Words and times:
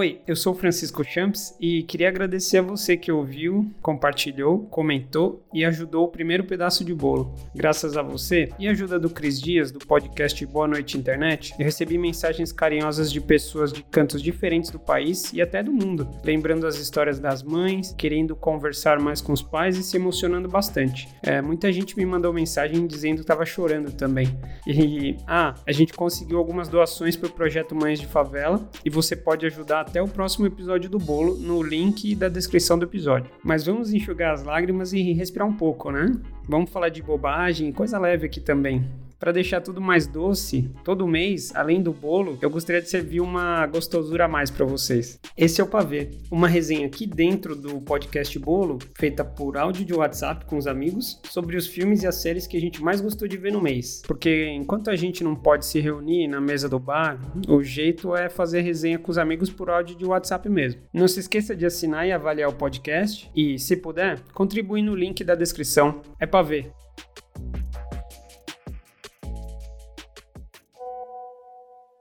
Oi, 0.00 0.18
eu 0.26 0.34
sou 0.34 0.54
Francisco 0.54 1.04
Champs 1.04 1.54
e 1.60 1.82
queria 1.82 2.08
agradecer 2.08 2.56
a 2.56 2.62
você 2.62 2.96
que 2.96 3.12
ouviu, 3.12 3.70
compartilhou, 3.82 4.60
comentou 4.70 5.46
e 5.52 5.62
ajudou 5.62 6.06
o 6.06 6.10
primeiro 6.10 6.42
pedaço 6.42 6.82
de 6.82 6.94
bolo. 6.94 7.34
Graças 7.54 7.98
a 7.98 8.02
você 8.02 8.48
e 8.58 8.66
a 8.66 8.70
ajuda 8.70 8.98
do 8.98 9.10
Cris 9.10 9.38
Dias, 9.38 9.70
do 9.70 9.78
podcast 9.78 10.46
Boa 10.46 10.66
Noite 10.66 10.96
Internet, 10.96 11.52
eu 11.58 11.66
recebi 11.66 11.98
mensagens 11.98 12.50
carinhosas 12.50 13.12
de 13.12 13.20
pessoas 13.20 13.74
de 13.74 13.82
cantos 13.82 14.22
diferentes 14.22 14.70
do 14.70 14.78
país 14.78 15.34
e 15.34 15.42
até 15.42 15.62
do 15.62 15.70
mundo, 15.70 16.08
lembrando 16.24 16.66
as 16.66 16.78
histórias 16.78 17.20
das 17.20 17.42
mães, 17.42 17.94
querendo 17.98 18.34
conversar 18.34 18.98
mais 18.98 19.20
com 19.20 19.34
os 19.34 19.42
pais 19.42 19.76
e 19.76 19.82
se 19.82 19.98
emocionando 19.98 20.48
bastante. 20.48 21.10
É, 21.22 21.42
muita 21.42 21.70
gente 21.70 21.94
me 21.98 22.06
mandou 22.06 22.32
mensagem 22.32 22.86
dizendo 22.86 23.16
que 23.16 23.20
estava 23.20 23.44
chorando 23.44 23.92
também. 23.92 24.34
E, 24.66 25.18
ah, 25.26 25.54
a 25.66 25.72
gente 25.72 25.92
conseguiu 25.92 26.38
algumas 26.38 26.70
doações 26.70 27.16
para 27.16 27.28
o 27.28 27.32
projeto 27.32 27.74
Mães 27.74 28.00
de 28.00 28.06
Favela 28.06 28.66
e 28.82 28.88
você 28.88 29.14
pode 29.14 29.44
ajudar 29.44 29.89
até 29.90 30.00
o 30.00 30.06
próximo 30.06 30.46
episódio 30.46 30.88
do 30.88 31.00
bolo 31.00 31.34
no 31.34 31.60
link 31.60 32.14
da 32.14 32.28
descrição 32.28 32.78
do 32.78 32.84
episódio. 32.84 33.28
Mas 33.42 33.66
vamos 33.66 33.92
enxugar 33.92 34.32
as 34.32 34.44
lágrimas 34.44 34.92
e 34.92 35.12
respirar 35.12 35.48
um 35.48 35.52
pouco, 35.52 35.90
né? 35.90 36.12
Vamos 36.48 36.70
falar 36.70 36.90
de 36.90 37.02
bobagem, 37.02 37.72
coisa 37.72 37.98
leve 37.98 38.26
aqui 38.26 38.40
também. 38.40 38.88
Para 39.20 39.32
deixar 39.32 39.60
tudo 39.60 39.82
mais 39.82 40.06
doce, 40.06 40.70
todo 40.82 41.06
mês, 41.06 41.54
além 41.54 41.82
do 41.82 41.92
bolo, 41.92 42.38
eu 42.40 42.48
gostaria 42.48 42.80
de 42.80 42.88
servir 42.88 43.20
uma 43.20 43.66
gostosura 43.66 44.24
a 44.24 44.28
mais 44.28 44.50
para 44.50 44.64
vocês. 44.64 45.20
Esse 45.36 45.60
é 45.60 45.64
o 45.64 45.66
pavê, 45.66 46.10
uma 46.30 46.48
resenha 46.48 46.86
aqui 46.86 47.06
dentro 47.06 47.54
do 47.54 47.82
podcast 47.82 48.38
Bolo, 48.38 48.78
feita 48.94 49.22
por 49.22 49.58
áudio 49.58 49.84
de 49.84 49.92
WhatsApp 49.92 50.46
com 50.46 50.56
os 50.56 50.66
amigos, 50.66 51.20
sobre 51.24 51.58
os 51.58 51.66
filmes 51.66 52.02
e 52.02 52.06
as 52.06 52.14
séries 52.14 52.46
que 52.46 52.56
a 52.56 52.60
gente 52.60 52.82
mais 52.82 53.02
gostou 53.02 53.28
de 53.28 53.36
ver 53.36 53.52
no 53.52 53.60
mês. 53.60 54.02
Porque 54.06 54.48
enquanto 54.48 54.88
a 54.88 54.96
gente 54.96 55.22
não 55.22 55.36
pode 55.36 55.66
se 55.66 55.80
reunir 55.80 56.26
na 56.26 56.40
mesa 56.40 56.66
do 56.66 56.78
bar, 56.78 57.20
o 57.46 57.62
jeito 57.62 58.16
é 58.16 58.30
fazer 58.30 58.62
resenha 58.62 58.98
com 58.98 59.10
os 59.10 59.18
amigos 59.18 59.50
por 59.50 59.68
áudio 59.68 59.96
de 59.96 60.06
WhatsApp 60.06 60.48
mesmo. 60.48 60.80
Não 60.94 61.06
se 61.06 61.20
esqueça 61.20 61.54
de 61.54 61.66
assinar 61.66 62.08
e 62.08 62.12
avaliar 62.12 62.48
o 62.48 62.54
podcast 62.54 63.30
e, 63.36 63.58
se 63.58 63.76
puder, 63.76 64.22
contribui 64.32 64.80
no 64.80 64.94
link 64.94 65.22
da 65.22 65.34
descrição. 65.34 66.00
É 66.18 66.24
pavê. 66.24 66.72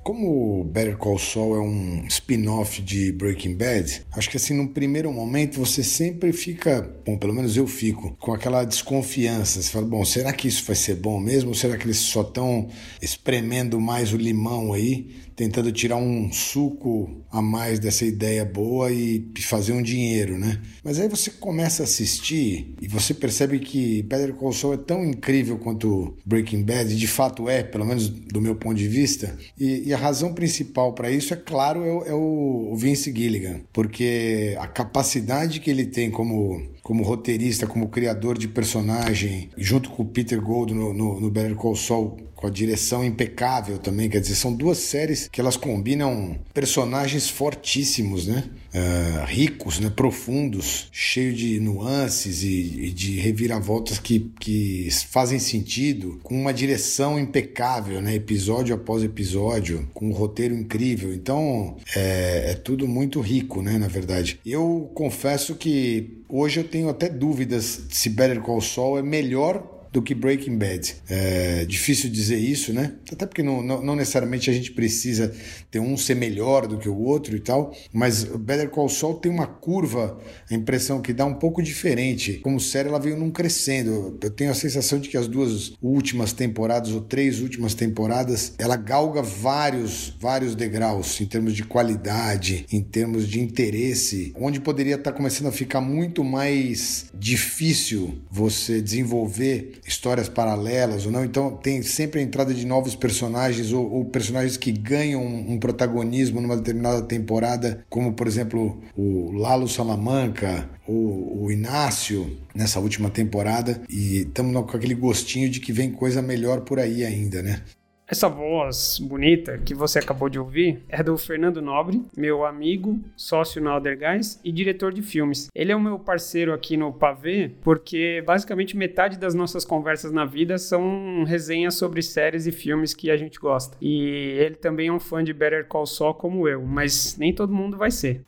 Como 0.10 0.64
Better 0.64 0.98
Call 0.98 1.20
Saul 1.20 1.56
é 1.56 1.60
um 1.60 2.04
spin-off 2.08 2.82
de 2.82 3.12
Breaking 3.12 3.54
Bad, 3.54 4.02
acho 4.12 4.28
que 4.28 4.38
assim, 4.38 4.56
num 4.56 4.66
primeiro 4.66 5.14
momento 5.14 5.60
você 5.60 5.84
sempre 5.84 6.34
fica, 6.34 6.82
bom, 7.06 7.16
pelo 7.16 7.32
menos 7.32 7.56
eu 7.56 7.68
fico, 7.68 8.18
com 8.20 8.34
aquela 8.34 8.64
desconfiança. 8.64 9.62
Você 9.62 9.70
fala, 9.70 9.86
bom, 9.86 10.04
será 10.04 10.34
que 10.34 10.48
isso 10.48 10.64
vai 10.66 10.76
ser 10.76 10.96
bom 10.96 11.20
mesmo? 11.20 11.50
Ou 11.50 11.56
será 11.56 11.78
que 11.78 11.86
eles 11.86 11.98
só 11.98 12.22
estão 12.22 12.70
espremendo 13.00 13.80
mais 13.80 14.12
o 14.12 14.18
limão 14.18 14.74
aí? 14.74 15.12
Tentando 15.40 15.72
tirar 15.72 15.96
um 15.96 16.30
suco 16.34 17.10
a 17.32 17.42
mais 17.42 17.80
dessa 17.80 18.04
ideia 18.04 18.44
boa 18.44 18.92
e 18.92 19.26
fazer 19.40 19.72
um 19.72 19.82
dinheiro, 19.82 20.38
né? 20.38 20.60
Mas 20.84 21.00
aí 21.00 21.08
você 21.08 21.32
começa 21.32 21.82
a 21.82 21.86
assistir 21.86 22.76
e 22.82 22.90
você 22.90 23.14
percebe 23.14 23.58
que 23.60 24.04
Better 24.04 24.34
Call 24.34 24.52
Saul 24.52 24.74
é 24.74 24.78
tão 24.78 25.06
incrível 25.06 25.58
quanto 25.58 26.14
Breaking 26.26 26.64
Bad, 26.64 26.92
e 26.92 26.98
de 26.98 27.08
fato 27.08 27.48
é, 27.48 27.64
pelo 27.64 27.86
menos 27.86 28.10
do 28.10 28.42
meu 28.42 28.54
ponto 28.54 28.76
de 28.76 28.90
vista. 28.90 29.38
E, 29.58 29.88
e 29.88 29.94
a 29.94 29.98
razão 29.98 30.34
principal 30.34 30.92
para 30.92 31.10
isso, 31.10 31.34
é 31.34 31.38
claro, 31.38 31.86
é 31.86 31.94
o, 31.94 32.04
é 32.04 32.14
o 32.14 32.76
Vince 32.76 33.10
Gilligan, 33.16 33.62
porque 33.72 34.58
a 34.60 34.68
capacidade 34.68 35.62
que 35.62 35.70
ele 35.70 35.86
tem 35.86 36.12
como 36.12 36.62
como 36.90 37.04
roteirista, 37.04 37.68
como 37.68 37.88
criador 37.88 38.36
de 38.36 38.48
personagem, 38.48 39.52
junto 39.56 39.92
com 39.92 40.02
o 40.02 40.06
Peter 40.08 40.42
Gold 40.42 40.74
no, 40.74 40.92
no, 40.92 41.22
no 41.22 41.30
Better 41.30 41.54
Call 41.54 41.76
Saul, 41.76 42.18
com 42.34 42.48
a 42.48 42.50
direção 42.50 43.06
impecável 43.06 43.78
também. 43.78 44.10
Quer 44.10 44.20
dizer, 44.22 44.34
são 44.34 44.52
duas 44.52 44.80
séries 44.80 45.30
que 45.32 45.40
elas 45.40 45.56
combinam 45.56 46.36
personagens 46.52 47.30
fortíssimos, 47.30 48.26
né? 48.26 48.44
Uh, 48.74 49.26
ricos, 49.26 49.80
né? 49.80 49.90
profundos, 49.90 50.88
cheios 50.92 51.38
de 51.38 51.60
nuances 51.60 52.44
e, 52.44 52.86
e, 52.86 52.92
de 52.92 53.20
reviravoltas 53.20 53.98
que, 53.98 54.32
que 54.40 54.88
fazem 55.10 55.40
sentido, 55.40 56.20
com 56.22 56.40
uma 56.40 56.54
direção 56.54 57.20
impecável, 57.20 58.00
né? 58.02 58.14
episódio 58.14 58.76
após 58.76 59.04
episódio, 59.04 59.90
com 59.94 60.10
um 60.10 60.14
roteiro 60.14 60.54
incrível. 60.54 61.14
Então 61.14 61.78
é, 61.96 62.52
é 62.52 62.54
tudo 62.54 62.88
muito 62.88 63.20
rico, 63.22 63.62
né? 63.62 63.78
na 63.78 63.88
verdade. 63.88 64.40
Eu 64.46 64.92
confesso 64.94 65.56
que 65.56 66.24
hoje 66.30 66.60
eu 66.60 66.64
tenho 66.64 66.90
até 66.90 67.10
dúvidas 67.10 67.82
se 67.90 68.10
Better 68.10 68.42
Call 68.42 68.62
Saul 68.62 69.00
é 69.00 69.02
melhor 69.02 69.79
do 69.92 70.02
que 70.02 70.14
Breaking 70.14 70.58
Bad. 70.58 70.96
É 71.10 71.66
difícil 71.66 72.10
dizer 72.10 72.38
isso, 72.38 72.74
né? 72.74 72.94
Até 73.12 73.26
porque 73.26 73.44
não, 73.44 73.62
não, 73.62 73.84
não, 73.84 73.96
necessariamente 73.96 74.50
a 74.50 74.54
gente 74.54 74.72
precisa 74.72 75.34
ter 75.72 75.80
um 75.80 75.98
ser 75.98 76.16
melhor 76.16 76.68
do 76.68 76.78
que 76.78 76.88
o 76.88 76.98
outro 76.98 77.36
e 77.36 77.40
tal, 77.40 77.76
mas 77.92 78.24
Better 78.24 78.70
Call 78.70 78.90
Saul 78.90 79.16
tem 79.16 79.32
uma 79.32 79.48
curva, 79.48 80.20
a 80.50 80.54
impressão 80.54 81.02
que 81.02 81.14
dá 81.14 81.26
um 81.26 81.34
pouco 81.34 81.62
diferente. 81.62 82.34
Como 82.44 82.60
série, 82.60 82.90
ela 82.90 83.00
veio 83.00 83.18
num 83.18 83.32
crescendo. 83.32 84.18
Eu 84.22 84.30
tenho 84.30 84.52
a 84.52 84.56
sensação 84.56 85.00
de 85.00 85.10
que 85.10 85.18
as 85.18 85.28
duas 85.28 85.74
últimas 85.82 86.34
temporadas, 86.34 86.92
ou 86.92 87.02
três 87.02 87.40
últimas 87.40 87.74
temporadas, 87.74 88.54
ela 88.58 88.76
galga 88.76 89.22
vários, 89.22 90.14
vários 90.20 90.56
degraus 90.56 91.20
em 91.22 91.26
termos 91.26 91.54
de 91.54 91.64
qualidade, 91.64 92.66
em 92.72 92.82
termos 92.82 93.28
de 93.28 93.40
interesse, 93.40 94.34
onde 94.36 94.60
poderia 94.60 94.96
estar 94.96 95.12
começando 95.14 95.48
a 95.48 95.52
ficar 95.52 95.82
muito 95.82 96.24
mais 96.24 97.06
difícil 97.14 98.20
você 98.30 98.82
desenvolver 98.82 99.79
histórias 99.86 100.30
paralelas 100.30 101.06
ou 101.06 101.12
não. 101.12 101.24
Então 101.24 101.56
tem 101.56 101.82
sempre 101.82 102.20
a 102.20 102.24
entrada 102.24 102.54
de 102.54 102.66
novos 102.66 102.96
personagens 102.96 103.72
ou, 103.72 103.92
ou 103.92 104.06
personagens 104.06 104.58
que 104.58 104.72
ganham 104.72 105.22
um, 105.22 105.54
um, 105.54 105.60
protagonismo 105.60 106.42
numa 106.42 106.58
determinada 106.58 107.02
temporada, 107.02 107.86
como 107.90 108.14
por 108.14 108.28
exemplo 108.28 108.82
o 108.98 109.32
Lalo 109.32 109.68
Salamanca 109.68 110.70
ou 110.88 111.44
o 111.44 111.52
Inácio 111.52 112.38
nessa 112.54 112.80
última 112.80 113.10
temporada. 113.10 113.82
E 113.90 114.22
estamos 114.22 114.54
com 114.70 114.78
aquele 114.78 114.96
gostinho 114.96 115.50
de 115.50 115.60
que 115.60 115.72
vem 115.72 115.92
coisa 115.92 116.22
melhor 116.22 116.62
por 116.62 116.80
aí 116.80 117.04
ainda, 117.06 117.42
né? 117.42 117.62
Essa 118.12 118.28
voz 118.28 118.98
bonita 119.00 119.60
que 119.60 119.76
você 119.76 120.00
acabou 120.00 120.30
de 120.30 120.40
ouvir 120.40 120.84
é 120.90 121.04
do 121.04 121.16
Fernando 121.16 121.62
Nobre, 121.62 122.04
meu 122.18 122.44
amigo, 122.44 123.00
sócio 123.16 123.62
no 123.62 123.70
Aldergás 123.70 124.40
e 124.44 124.52
diretor 124.52 124.92
de 124.92 125.04
filmes. 125.04 125.48
Ele 125.54 125.72
é 125.72 125.76
o 125.76 125.80
meu 125.80 126.00
parceiro 126.00 126.52
aqui 126.52 126.76
no 126.76 126.92
Pavê, 126.92 127.52
porque 127.62 128.24
basicamente 128.26 128.76
metade 128.76 129.20
das 129.20 129.36
nossas 129.36 129.64
conversas 129.64 130.12
na 130.12 130.26
vida 130.26 130.58
são 130.58 131.24
resenhas 131.24 131.76
sobre 131.76 132.02
séries 132.02 132.48
e 132.48 132.52
filmes 132.52 132.96
que 132.96 133.12
a 133.12 133.16
gente 133.16 133.40
gosta. 133.40 133.78
E 133.80 134.08
ele 134.40 134.56
também 134.56 134.88
é 134.88 134.92
um 134.92 135.00
fã 135.00 135.24
de 135.24 135.32
Better 135.32 135.68
Call 135.68 135.86
Saul 135.86 136.16
como 136.16 136.48
eu, 136.48 136.66
mas 136.66 137.16
nem 137.16 137.32
todo 137.32 137.54
mundo 137.54 137.78
vai 137.78 137.92
ser. 137.92 138.24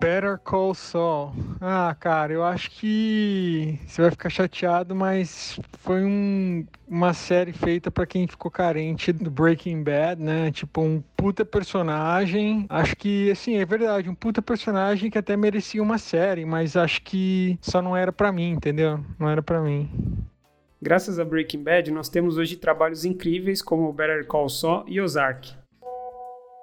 Better 0.00 0.38
Call 0.38 0.74
Saul. 0.74 1.32
Ah, 1.60 1.94
cara, 2.00 2.32
eu 2.32 2.42
acho 2.42 2.70
que 2.70 3.78
você 3.86 4.00
vai 4.00 4.10
ficar 4.10 4.30
chateado, 4.30 4.94
mas 4.94 5.60
foi 5.80 6.02
um, 6.02 6.66
uma 6.88 7.12
série 7.12 7.52
feita 7.52 7.90
para 7.90 8.06
quem 8.06 8.26
ficou 8.26 8.50
carente 8.50 9.12
do 9.12 9.30
Breaking 9.30 9.82
Bad, 9.82 10.22
né? 10.22 10.50
Tipo, 10.50 10.80
um 10.80 11.02
puta 11.14 11.44
personagem. 11.44 12.64
Acho 12.70 12.96
que, 12.96 13.30
assim, 13.30 13.58
é 13.58 13.64
verdade, 13.66 14.08
um 14.08 14.14
puta 14.14 14.40
personagem 14.40 15.10
que 15.10 15.18
até 15.18 15.36
merecia 15.36 15.82
uma 15.82 15.98
série, 15.98 16.46
mas 16.46 16.78
acho 16.78 17.02
que 17.02 17.58
só 17.60 17.82
não 17.82 17.94
era 17.94 18.10
para 18.10 18.32
mim, 18.32 18.52
entendeu? 18.52 19.04
Não 19.18 19.28
era 19.28 19.42
para 19.42 19.60
mim. 19.60 19.86
Graças 20.80 21.18
a 21.18 21.26
Breaking 21.26 21.62
Bad, 21.62 21.90
nós 21.90 22.08
temos 22.08 22.38
hoje 22.38 22.56
trabalhos 22.56 23.04
incríveis 23.04 23.60
como 23.60 23.92
Better 23.92 24.26
Call 24.26 24.48
Saul 24.48 24.84
e 24.88 24.98
Ozark 24.98 25.59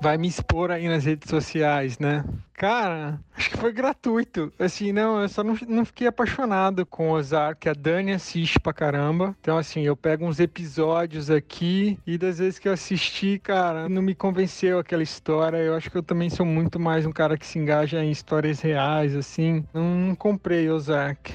vai 0.02 0.18
me 0.18 0.28
expor 0.28 0.72
aí 0.72 0.88
nas 0.88 1.06
redes 1.06 1.30
sociais, 1.30 2.00
né? 2.00 2.24
Cara, 2.54 3.20
acho 3.36 3.52
que 3.52 3.58
foi 3.58 3.72
gratuito. 3.72 4.52
Assim, 4.58 4.92
não, 4.92 5.22
eu 5.22 5.30
só 5.30 5.44
não, 5.44 5.56
não 5.68 5.86
fiquei 5.86 6.08
apaixonado 6.08 6.86
com 6.86 7.12
Ozark. 7.12 7.70
A 7.70 7.74
Dani 7.74 8.12
assiste 8.12 8.60
pra 8.60 8.74
caramba. 8.74 9.36
Então, 9.40 9.58
assim, 9.58 9.82
eu 9.82 9.96
pego 9.96 10.26
uns 10.26 10.40
episódios 10.40 11.30
aqui 11.30 12.00
e 12.06 12.18
das 12.18 12.40
vezes 12.40 12.58
que 12.58 12.68
eu 12.68 12.74
assisti, 12.74 13.40
cara, 13.40 13.88
não 13.88 14.02
me 14.02 14.16
convenceu 14.16 14.80
aquela 14.80 15.04
história. 15.04 15.58
Eu 15.58 15.76
acho 15.76 15.92
que 15.92 15.98
eu 15.98 16.04
também 16.04 16.32
sou 16.32 16.46
muito 16.46 16.80
mais 16.80 17.06
um 17.06 17.12
cara 17.12 17.38
que 17.38 17.46
se 17.46 17.60
engaja 17.60 18.04
em 18.04 18.10
histórias 18.10 18.60
reais, 18.60 19.16
assim. 19.16 19.64
Não, 19.72 19.84
não 19.84 20.16
comprei 20.16 20.68
Ozark. 20.70 21.32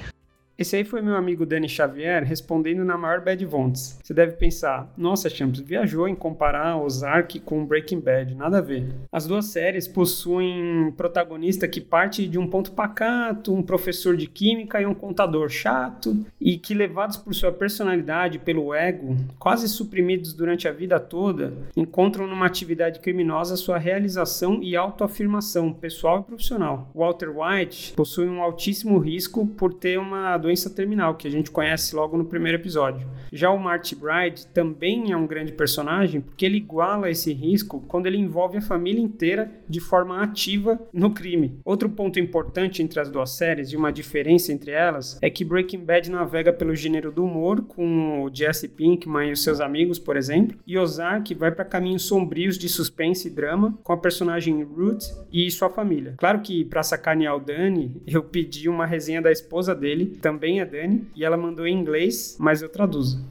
Esse 0.63 0.77
aí 0.77 0.85
foi 0.85 1.01
meu 1.01 1.17
amigo 1.17 1.45
Dani 1.45 1.67
Xavier 1.67 2.23
respondendo 2.23 2.85
na 2.85 2.97
maior 2.97 3.19
Bad 3.19 3.45
Vonts. 3.45 3.99
Você 4.01 4.13
deve 4.13 4.37
pensar, 4.37 4.89
nossa, 4.95 5.29
Champs, 5.29 5.59
viajou 5.59 6.07
em 6.07 6.15
comparar 6.15 6.77
Ozark 6.77 7.37
com 7.41 7.65
Breaking 7.65 7.99
Bad, 7.99 8.33
nada 8.33 8.59
a 8.59 8.61
ver. 8.61 8.87
As 9.11 9.27
duas 9.27 9.47
séries 9.47 9.89
possuem 9.89 10.85
um 10.85 10.91
protagonista 10.93 11.67
que 11.67 11.81
parte 11.81 12.25
de 12.25 12.39
um 12.39 12.47
ponto 12.47 12.71
pacato, 12.71 13.53
um 13.53 13.61
professor 13.61 14.15
de 14.15 14.25
química 14.25 14.81
e 14.81 14.85
um 14.85 14.93
contador 14.93 15.49
chato, 15.49 16.15
e 16.39 16.57
que 16.57 16.73
levados 16.73 17.17
por 17.17 17.35
sua 17.35 17.51
personalidade, 17.51 18.39
pelo 18.39 18.73
ego, 18.73 19.17
quase 19.37 19.67
suprimidos 19.67 20.31
durante 20.31 20.65
a 20.65 20.71
vida 20.71 20.97
toda, 20.97 21.51
encontram 21.75 22.25
numa 22.25 22.45
atividade 22.45 23.01
criminosa 23.01 23.57
sua 23.57 23.77
realização 23.77 24.63
e 24.63 24.77
autoafirmação 24.77 25.73
pessoal 25.73 26.21
e 26.21 26.23
profissional. 26.23 26.89
Walter 26.95 27.33
White 27.37 27.95
possui 27.97 28.29
um 28.29 28.41
altíssimo 28.41 28.97
risco 28.97 29.45
por 29.45 29.73
ter 29.73 29.99
uma 29.99 30.37
doença 30.37 30.52
doença 30.53 30.69
terminal, 30.69 31.15
que 31.15 31.27
a 31.27 31.31
gente 31.31 31.49
conhece 31.49 31.95
logo 31.95 32.15
no 32.15 32.25
primeiro 32.25 32.59
episódio. 32.59 33.07
Já 33.31 33.49
o 33.49 33.57
Marty 33.57 33.95
Bride 33.95 34.45
também 34.53 35.11
é 35.11 35.17
um 35.17 35.25
grande 35.25 35.51
personagem 35.51 36.21
porque 36.21 36.45
ele 36.45 36.57
iguala 36.57 37.09
esse 37.09 37.33
risco 37.33 37.83
quando 37.87 38.05
ele 38.05 38.17
envolve 38.17 38.57
a 38.59 38.61
família 38.61 39.01
inteira 39.01 39.51
de 39.67 39.79
forma 39.79 40.21
ativa 40.21 40.79
no 40.93 41.11
crime. 41.11 41.59
Outro 41.65 41.89
ponto 41.89 42.19
importante 42.19 42.83
entre 42.83 42.99
as 42.99 43.09
duas 43.09 43.31
séries 43.31 43.69
e 43.69 43.75
uma 43.75 43.91
diferença 43.91 44.53
entre 44.53 44.69
elas 44.69 45.17
é 45.23 45.29
que 45.29 45.43
Breaking 45.43 45.83
Bad 45.83 46.11
navega 46.11 46.53
pelo 46.53 46.75
gênero 46.75 47.11
do 47.11 47.25
humor 47.25 47.63
com 47.63 48.23
o 48.23 48.29
Jesse 48.31 48.67
Pinkman 48.67 49.29
e 49.29 49.31
os 49.31 49.41
seus 49.41 49.59
amigos, 49.59 49.97
por 49.97 50.15
exemplo, 50.15 50.59
e 50.67 50.77
Ozark 50.77 51.33
vai 51.33 51.51
para 51.51 51.65
caminhos 51.65 52.03
sombrios 52.03 52.59
de 52.59 52.69
suspense 52.69 53.27
e 53.27 53.31
drama 53.31 53.75
com 53.83 53.93
a 53.93 53.97
personagem 53.97 54.61
Ruth 54.61 55.05
e 55.31 55.49
sua 55.49 55.69
família. 55.69 56.13
Claro 56.17 56.41
que 56.41 56.63
para 56.65 56.83
sacanear 56.83 57.35
o 57.35 57.39
Dani, 57.39 57.99
eu 58.05 58.23
pedi 58.23 58.69
uma 58.69 58.85
resenha 58.85 59.21
da 59.21 59.31
esposa 59.31 59.73
dele, 59.73 60.17
também 60.21 60.32
é 60.59 60.65
Dani, 60.65 61.07
e 61.15 61.23
ela 61.23 61.37
mandou 61.37 61.67
em 61.67 61.77
inglês, 61.77 62.37
mas 62.39 62.61
eu 62.61 62.69
traduzo. 62.69 63.23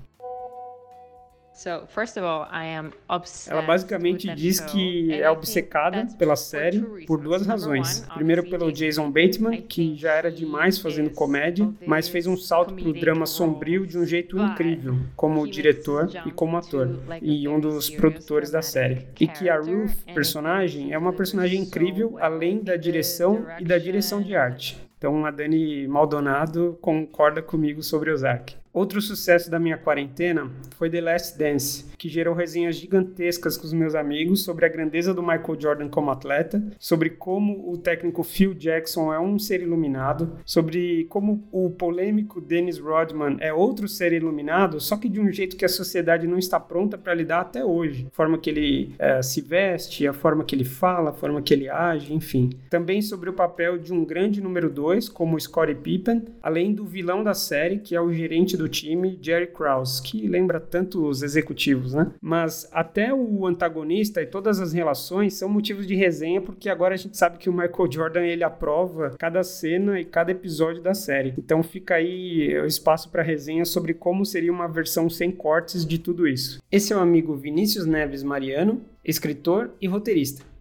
Ela 3.50 3.62
basicamente 3.62 4.34
diz 4.34 4.58
que 4.58 5.12
é 5.12 5.30
obcecada 5.30 6.08
pela 6.18 6.34
série 6.34 6.80
por 7.06 7.20
duas 7.20 7.46
razões. 7.46 8.00
Primeiro, 8.14 8.48
pelo 8.48 8.72
Jason 8.72 9.10
Bateman, 9.10 9.60
que 9.60 9.94
já 9.94 10.12
era 10.12 10.30
demais 10.30 10.78
fazendo 10.78 11.10
comédia, 11.10 11.70
mas 11.86 12.08
fez 12.08 12.26
um 12.26 12.36
salto 12.36 12.74
para 12.74 12.88
o 12.88 12.92
drama 12.92 13.26
sombrio 13.26 13.86
de 13.86 13.98
um 13.98 14.04
jeito 14.06 14.38
incrível, 14.38 14.96
como 15.14 15.46
diretor 15.46 16.10
e 16.26 16.30
como 16.30 16.56
ator, 16.56 16.98
e 17.20 17.46
um 17.46 17.60
dos 17.60 17.90
produtores 17.90 18.50
da 18.50 18.62
série. 18.62 19.06
E 19.20 19.28
que 19.28 19.48
a 19.48 19.58
Ruth, 19.58 20.04
personagem, 20.14 20.92
é 20.92 20.98
uma 20.98 21.12
personagem 21.12 21.60
incrível, 21.60 22.16
além 22.18 22.60
da 22.60 22.76
direção 22.76 23.46
e 23.60 23.64
da 23.64 23.78
direção 23.78 24.22
de 24.22 24.34
arte. 24.34 24.80
Então 25.02 25.26
a 25.26 25.32
Dani 25.32 25.88
Maldonado 25.88 26.78
concorda 26.80 27.42
comigo 27.42 27.82
sobre 27.82 28.12
Ozark. 28.12 28.61
Outro 28.74 29.02
sucesso 29.02 29.50
da 29.50 29.58
minha 29.58 29.76
quarentena 29.76 30.50
foi 30.78 30.88
The 30.88 31.02
Last 31.02 31.38
Dance, 31.38 31.84
que 31.98 32.08
gerou 32.08 32.34
resenhas 32.34 32.76
gigantescas 32.76 33.58
com 33.58 33.66
os 33.66 33.72
meus 33.74 33.94
amigos 33.94 34.44
sobre 34.44 34.64
a 34.64 34.68
grandeza 34.68 35.12
do 35.12 35.22
Michael 35.22 35.60
Jordan 35.60 35.88
como 35.90 36.10
atleta, 36.10 36.64
sobre 36.78 37.10
como 37.10 37.70
o 37.70 37.76
técnico 37.76 38.22
Phil 38.22 38.54
Jackson 38.54 39.12
é 39.12 39.20
um 39.20 39.38
ser 39.38 39.60
iluminado, 39.60 40.38
sobre 40.42 41.04
como 41.10 41.46
o 41.52 41.68
polêmico 41.68 42.40
Dennis 42.40 42.78
Rodman 42.78 43.36
é 43.40 43.52
outro 43.52 43.86
ser 43.86 44.14
iluminado, 44.14 44.80
só 44.80 44.96
que 44.96 45.06
de 45.06 45.20
um 45.20 45.30
jeito 45.30 45.54
que 45.54 45.66
a 45.66 45.68
sociedade 45.68 46.26
não 46.26 46.38
está 46.38 46.58
pronta 46.58 46.96
para 46.96 47.12
lidar 47.12 47.40
até 47.42 47.62
hoje. 47.62 48.06
A 48.10 48.16
forma 48.16 48.38
que 48.38 48.48
ele 48.48 48.94
é, 48.98 49.20
se 49.20 49.42
veste, 49.42 50.06
a 50.06 50.14
forma 50.14 50.44
que 50.44 50.54
ele 50.56 50.64
fala, 50.64 51.10
a 51.10 51.14
forma 51.14 51.42
que 51.42 51.52
ele 51.52 51.68
age, 51.68 52.14
enfim. 52.14 52.48
Também 52.70 53.02
sobre 53.02 53.28
o 53.28 53.34
papel 53.34 53.76
de 53.76 53.92
um 53.92 54.02
grande 54.02 54.40
número 54.40 54.70
2, 54.70 55.10
como 55.10 55.38
Scottie 55.38 55.74
Pippen, 55.74 56.24
além 56.42 56.72
do 56.72 56.86
vilão 56.86 57.22
da 57.22 57.34
série, 57.34 57.76
que 57.78 57.94
é 57.94 58.00
o 58.00 58.10
gerente 58.10 58.56
do 58.56 58.61
do 58.62 58.68
time, 58.68 59.18
Jerry 59.20 59.48
Krause, 59.48 60.00
que 60.00 60.26
lembra 60.28 60.60
tanto 60.60 61.06
os 61.06 61.22
executivos, 61.22 61.94
né? 61.94 62.12
Mas 62.20 62.68
até 62.72 63.12
o 63.12 63.46
antagonista 63.46 64.22
e 64.22 64.26
todas 64.26 64.60
as 64.60 64.72
relações 64.72 65.34
são 65.34 65.48
motivos 65.48 65.86
de 65.86 65.94
resenha, 65.94 66.40
porque 66.40 66.68
agora 66.68 66.94
a 66.94 66.96
gente 66.96 67.16
sabe 67.16 67.38
que 67.38 67.50
o 67.50 67.52
Michael 67.52 67.90
Jordan 67.90 68.22
ele 68.22 68.44
aprova 68.44 69.16
cada 69.18 69.42
cena 69.42 70.00
e 70.00 70.04
cada 70.04 70.30
episódio 70.30 70.82
da 70.82 70.94
série. 70.94 71.34
Então 71.36 71.62
fica 71.62 71.96
aí 71.96 72.56
o 72.60 72.66
espaço 72.66 73.10
para 73.10 73.22
resenha 73.22 73.64
sobre 73.64 73.94
como 73.94 74.24
seria 74.24 74.52
uma 74.52 74.68
versão 74.68 75.10
sem 75.10 75.30
cortes 75.30 75.84
de 75.84 75.98
tudo 75.98 76.28
isso. 76.28 76.60
Esse 76.70 76.92
é 76.92 76.96
o 76.96 77.00
amigo 77.00 77.34
Vinícius 77.34 77.86
Neves 77.86 78.22
Mariano, 78.22 78.82
escritor 79.04 79.72
e 79.80 79.88
roteirista. 79.88 80.51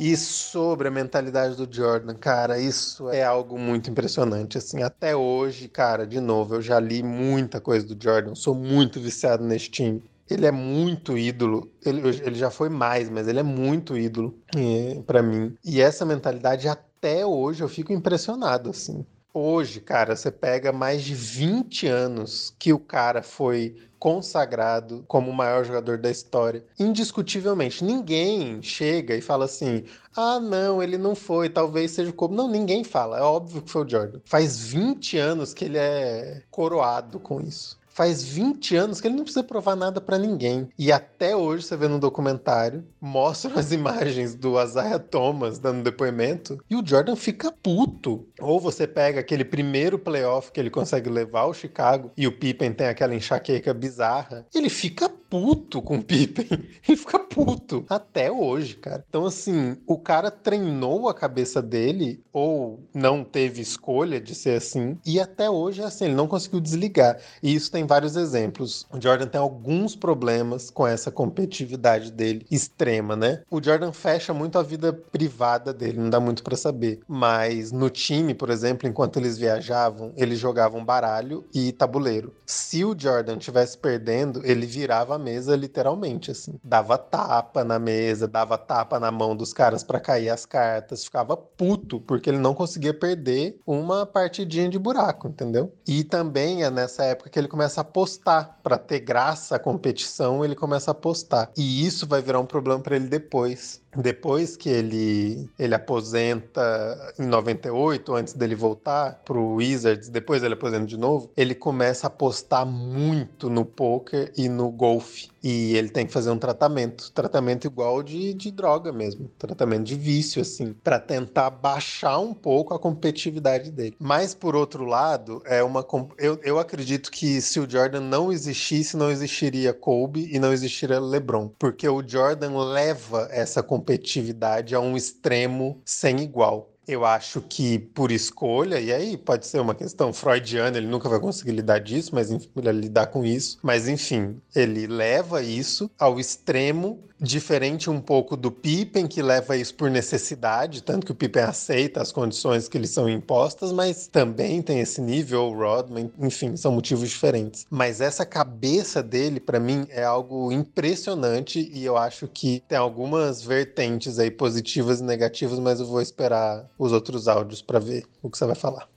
E 0.00 0.16
sobre 0.16 0.88
a 0.88 0.90
mentalidade 0.90 1.54
do 1.54 1.68
Jordan, 1.70 2.14
cara, 2.14 2.58
isso 2.58 3.10
é 3.10 3.22
algo 3.22 3.58
muito 3.58 3.90
impressionante. 3.90 4.56
Assim, 4.56 4.82
até 4.82 5.14
hoje, 5.14 5.68
cara, 5.68 6.06
de 6.06 6.18
novo, 6.18 6.54
eu 6.54 6.62
já 6.62 6.80
li 6.80 7.02
muita 7.02 7.60
coisa 7.60 7.86
do 7.86 8.02
Jordan, 8.02 8.34
sou 8.34 8.54
muito 8.54 8.98
viciado 8.98 9.44
nesse 9.44 9.68
time. 9.68 10.02
Ele 10.30 10.46
é 10.46 10.50
muito 10.50 11.18
ídolo. 11.18 11.70
Ele, 11.84 12.00
ele 12.24 12.34
já 12.34 12.50
foi 12.50 12.70
mais, 12.70 13.10
mas 13.10 13.28
ele 13.28 13.40
é 13.40 13.42
muito 13.42 13.94
ídolo 13.94 14.34
é, 14.56 15.02
para 15.06 15.22
mim. 15.22 15.54
E 15.62 15.82
essa 15.82 16.06
mentalidade, 16.06 16.66
até 16.66 17.26
hoje, 17.26 17.62
eu 17.62 17.68
fico 17.68 17.92
impressionado, 17.92 18.70
assim. 18.70 19.04
Hoje, 19.34 19.80
cara, 19.80 20.16
você 20.16 20.30
pega 20.30 20.72
mais 20.72 21.02
de 21.02 21.14
20 21.14 21.86
anos 21.86 22.54
que 22.58 22.72
o 22.72 22.78
cara 22.78 23.22
foi 23.22 23.76
consagrado 24.00 25.04
como 25.06 25.30
o 25.30 25.34
maior 25.34 25.62
jogador 25.64 25.98
da 25.98 26.10
história. 26.10 26.64
Indiscutivelmente, 26.78 27.84
ninguém 27.84 28.62
chega 28.62 29.14
e 29.14 29.20
fala 29.20 29.44
assim: 29.44 29.84
ah, 30.16 30.40
não, 30.40 30.82
ele 30.82 30.98
não 30.98 31.14
foi, 31.14 31.50
talvez 31.50 31.92
seja 31.92 32.10
o 32.10 32.14
Kobe. 32.14 32.34
Não, 32.34 32.48
ninguém 32.48 32.82
fala, 32.82 33.18
é 33.18 33.22
óbvio 33.22 33.62
que 33.62 33.70
foi 33.70 33.84
o 33.84 33.88
Jordan. 33.88 34.18
Faz 34.24 34.58
20 34.58 35.18
anos 35.18 35.54
que 35.54 35.66
ele 35.66 35.78
é 35.78 36.42
coroado 36.50 37.20
com 37.20 37.40
isso 37.40 37.79
faz 38.00 38.24
20 38.24 38.76
anos 38.76 38.98
que 38.98 39.06
ele 39.06 39.16
não 39.16 39.24
precisa 39.24 39.44
provar 39.44 39.76
nada 39.76 40.00
para 40.00 40.16
ninguém. 40.16 40.70
E 40.78 40.90
até 40.90 41.36
hoje, 41.36 41.64
você 41.64 41.76
vê 41.76 41.86
no 41.86 41.98
documentário, 41.98 42.82
mostram 42.98 43.58
as 43.58 43.72
imagens 43.72 44.34
do 44.34 44.58
Isaiah 44.58 44.98
Thomas 44.98 45.58
dando 45.58 45.82
depoimento 45.82 46.56
e 46.70 46.76
o 46.76 46.82
Jordan 46.82 47.14
fica 47.14 47.52
puto. 47.52 48.26
Ou 48.40 48.58
você 48.58 48.86
pega 48.86 49.20
aquele 49.20 49.44
primeiro 49.44 49.98
playoff 49.98 50.50
que 50.50 50.58
ele 50.58 50.70
consegue 50.70 51.10
levar 51.10 51.40
ao 51.40 51.52
Chicago 51.52 52.10
e 52.16 52.26
o 52.26 52.32
Pippen 52.32 52.72
tem 52.72 52.86
aquela 52.86 53.14
enxaqueca 53.14 53.74
bizarra. 53.74 54.46
Ele 54.54 54.70
fica 54.70 55.12
puto 55.30 55.80
com 55.80 55.98
o 55.98 56.02
Pippen. 56.02 56.46
Ele 56.86 56.96
fica 56.96 57.20
puto. 57.20 57.84
Até 57.88 58.30
hoje, 58.30 58.74
cara. 58.74 59.04
Então, 59.08 59.24
assim, 59.24 59.76
o 59.86 59.96
cara 59.96 60.30
treinou 60.30 61.08
a 61.08 61.14
cabeça 61.14 61.62
dele, 61.62 62.20
ou 62.32 62.80
não 62.92 63.22
teve 63.22 63.62
escolha 63.62 64.20
de 64.20 64.34
ser 64.34 64.56
assim, 64.56 64.98
e 65.06 65.20
até 65.20 65.48
hoje 65.48 65.80
é 65.80 65.84
assim, 65.84 66.06
ele 66.06 66.14
não 66.14 66.26
conseguiu 66.26 66.60
desligar. 66.60 67.18
E 67.42 67.54
isso 67.54 67.70
tem 67.70 67.86
vários 67.86 68.16
exemplos. 68.16 68.86
O 68.92 69.00
Jordan 69.00 69.26
tem 69.26 69.40
alguns 69.40 69.94
problemas 69.94 70.70
com 70.70 70.86
essa 70.86 71.10
competitividade 71.10 72.10
dele 72.10 72.44
extrema, 72.50 73.14
né? 73.14 73.42
O 73.48 73.62
Jordan 73.62 73.92
fecha 73.92 74.34
muito 74.34 74.58
a 74.58 74.62
vida 74.62 74.92
privada 74.92 75.72
dele, 75.72 76.00
não 76.00 76.10
dá 76.10 76.18
muito 76.18 76.42
para 76.42 76.56
saber. 76.56 77.00
Mas 77.06 77.70
no 77.70 77.88
time, 77.88 78.34
por 78.34 78.50
exemplo, 78.50 78.88
enquanto 78.88 79.18
eles 79.18 79.38
viajavam, 79.38 80.12
eles 80.16 80.38
jogavam 80.38 80.84
baralho 80.84 81.44
e 81.54 81.70
tabuleiro. 81.70 82.34
Se 82.44 82.84
o 82.84 82.96
Jordan 82.98 83.38
tivesse 83.38 83.78
perdendo, 83.78 84.44
ele 84.44 84.66
virava 84.66 85.19
mesa 85.20 85.54
literalmente, 85.54 86.30
assim. 86.30 86.58
Dava 86.64 86.98
tapa 86.98 87.62
na 87.62 87.78
mesa, 87.78 88.26
dava 88.26 88.58
tapa 88.58 88.98
na 88.98 89.10
mão 89.10 89.36
dos 89.36 89.52
caras 89.52 89.84
para 89.84 90.00
cair 90.00 90.30
as 90.30 90.44
cartas, 90.44 91.04
ficava 91.04 91.36
puto, 91.36 92.00
porque 92.00 92.30
ele 92.30 92.38
não 92.38 92.54
conseguia 92.54 92.92
perder 92.92 93.60
uma 93.66 94.04
partidinha 94.04 94.68
de 94.68 94.78
buraco, 94.78 95.28
entendeu? 95.28 95.72
E 95.86 96.02
também 96.02 96.64
é 96.64 96.70
nessa 96.70 97.04
época 97.04 97.30
que 97.30 97.38
ele 97.38 97.48
começa 97.48 97.80
a 97.80 97.82
apostar, 97.82 98.58
para 98.62 98.78
ter 98.78 99.00
graça 99.00 99.56
a 99.56 99.58
competição, 99.58 100.44
ele 100.44 100.54
começa 100.54 100.90
a 100.90 100.92
apostar. 100.92 101.50
E 101.56 101.86
isso 101.86 102.06
vai 102.06 102.22
virar 102.22 102.40
um 102.40 102.46
problema 102.46 102.80
para 102.80 102.96
ele 102.96 103.06
depois 103.06 103.80
depois 103.96 104.56
que 104.56 104.68
ele, 104.68 105.50
ele 105.58 105.74
aposenta 105.74 107.12
em 107.18 107.26
98, 107.26 108.14
antes 108.14 108.34
dele 108.34 108.54
voltar 108.54 109.20
pro 109.24 109.54
Wizards, 109.54 110.08
depois 110.08 110.42
ele 110.42 110.54
aposenta 110.54 110.86
de 110.86 110.96
novo, 110.96 111.30
ele 111.36 111.54
começa 111.54 112.06
a 112.06 112.08
apostar 112.08 112.64
muito 112.64 113.50
no 113.50 113.64
poker 113.64 114.32
e 114.36 114.48
no 114.48 114.70
golfe. 114.70 115.09
E 115.42 115.74
ele 115.76 115.88
tem 115.88 116.06
que 116.06 116.12
fazer 116.12 116.30
um 116.30 116.38
tratamento, 116.38 117.10
tratamento 117.12 117.66
igual 117.66 118.02
de, 118.02 118.34
de 118.34 118.50
droga 118.50 118.92
mesmo, 118.92 119.30
tratamento 119.38 119.84
de 119.84 119.94
vício, 119.94 120.42
assim, 120.42 120.72
para 120.72 120.98
tentar 120.98 121.50
baixar 121.50 122.18
um 122.18 122.34
pouco 122.34 122.74
a 122.74 122.78
competitividade 122.78 123.70
dele. 123.70 123.96
Mas, 123.98 124.34
por 124.34 124.54
outro 124.54 124.84
lado, 124.84 125.42
é 125.46 125.62
uma. 125.62 125.86
Eu, 126.18 126.38
eu 126.42 126.58
acredito 126.58 127.10
que 127.10 127.40
se 127.40 127.58
o 127.58 127.68
Jordan 127.68 128.00
não 128.00 128.30
existisse, 128.30 128.96
não 128.96 129.10
existiria 129.10 129.72
Kobe 129.72 130.28
e 130.30 130.38
não 130.38 130.52
existiria 130.52 131.00
LeBron. 131.00 131.50
Porque 131.58 131.88
o 131.88 132.06
Jordan 132.06 132.56
leva 132.58 133.28
essa 133.30 133.62
competitividade 133.62 134.10
competitividade 134.20 134.74
a 134.74 134.80
um 134.80 134.96
extremo 134.96 135.80
sem 135.84 136.20
igual. 136.20 136.69
Eu 136.90 137.04
acho 137.04 137.40
que 137.40 137.78
por 137.78 138.10
escolha, 138.10 138.80
e 138.80 138.92
aí 138.92 139.16
pode 139.16 139.46
ser 139.46 139.60
uma 139.60 139.76
questão 139.76 140.12
freudiana, 140.12 140.76
ele 140.76 140.88
nunca 140.88 141.08
vai 141.08 141.20
conseguir 141.20 141.52
lidar 141.52 141.78
disso, 141.78 142.10
mas 142.12 142.32
enfim, 142.32 142.50
lidar 142.56 143.06
com 143.06 143.24
isso. 143.24 143.58
Mas 143.62 143.86
enfim, 143.86 144.40
ele 144.56 144.88
leva 144.88 145.40
isso 145.40 145.88
ao 145.96 146.18
extremo 146.18 146.98
diferente 147.20 147.90
um 147.90 148.00
pouco 148.00 148.36
do 148.36 148.50
Pippen, 148.50 149.06
que 149.06 149.20
leva 149.20 149.56
isso 149.56 149.74
por 149.74 149.90
necessidade, 149.90 150.82
tanto 150.82 151.04
que 151.04 151.12
o 151.12 151.14
Pippen 151.14 151.42
aceita 151.42 152.00
as 152.00 152.10
condições 152.10 152.68
que 152.68 152.78
lhe 152.78 152.86
são 152.86 153.08
impostas, 153.08 153.72
mas 153.72 154.06
também 154.06 154.62
tem 154.62 154.80
esse 154.80 155.00
nível, 155.00 155.42
o 155.42 155.54
Rodman, 155.54 156.10
enfim, 156.18 156.56
são 156.56 156.72
motivos 156.72 157.10
diferentes. 157.10 157.66
Mas 157.68 158.00
essa 158.00 158.24
cabeça 158.24 159.02
dele, 159.02 159.38
para 159.38 159.60
mim, 159.60 159.86
é 159.90 160.02
algo 160.02 160.50
impressionante 160.50 161.70
e 161.72 161.84
eu 161.84 161.96
acho 161.96 162.26
que 162.26 162.62
tem 162.66 162.78
algumas 162.78 163.42
vertentes 163.42 164.18
aí 164.18 164.30
positivas 164.30 165.00
e 165.00 165.04
negativas, 165.04 165.58
mas 165.58 165.80
eu 165.80 165.86
vou 165.86 166.00
esperar 166.00 166.66
os 166.80 166.92
outros 166.92 167.28
áudios 167.28 167.60
para 167.60 167.78
ver 167.78 168.06
o 168.22 168.30
que 168.30 168.38
você 168.38 168.46
vai 168.46 168.54
falar. 168.54 168.88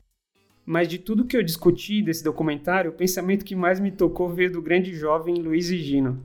Mas 0.65 0.87
de 0.87 0.97
tudo 0.97 1.25
que 1.25 1.35
eu 1.35 1.43
discuti 1.43 2.01
desse 2.01 2.23
documentário, 2.23 2.91
o 2.91 2.93
pensamento 2.93 3.43
que 3.43 3.55
mais 3.55 3.81
me 3.81 3.91
tocou 3.91 4.29
veio 4.29 4.53
do 4.53 4.61
grande 4.61 4.95
jovem 4.95 5.35
Luiz 5.35 5.67
Gino. 5.67 6.23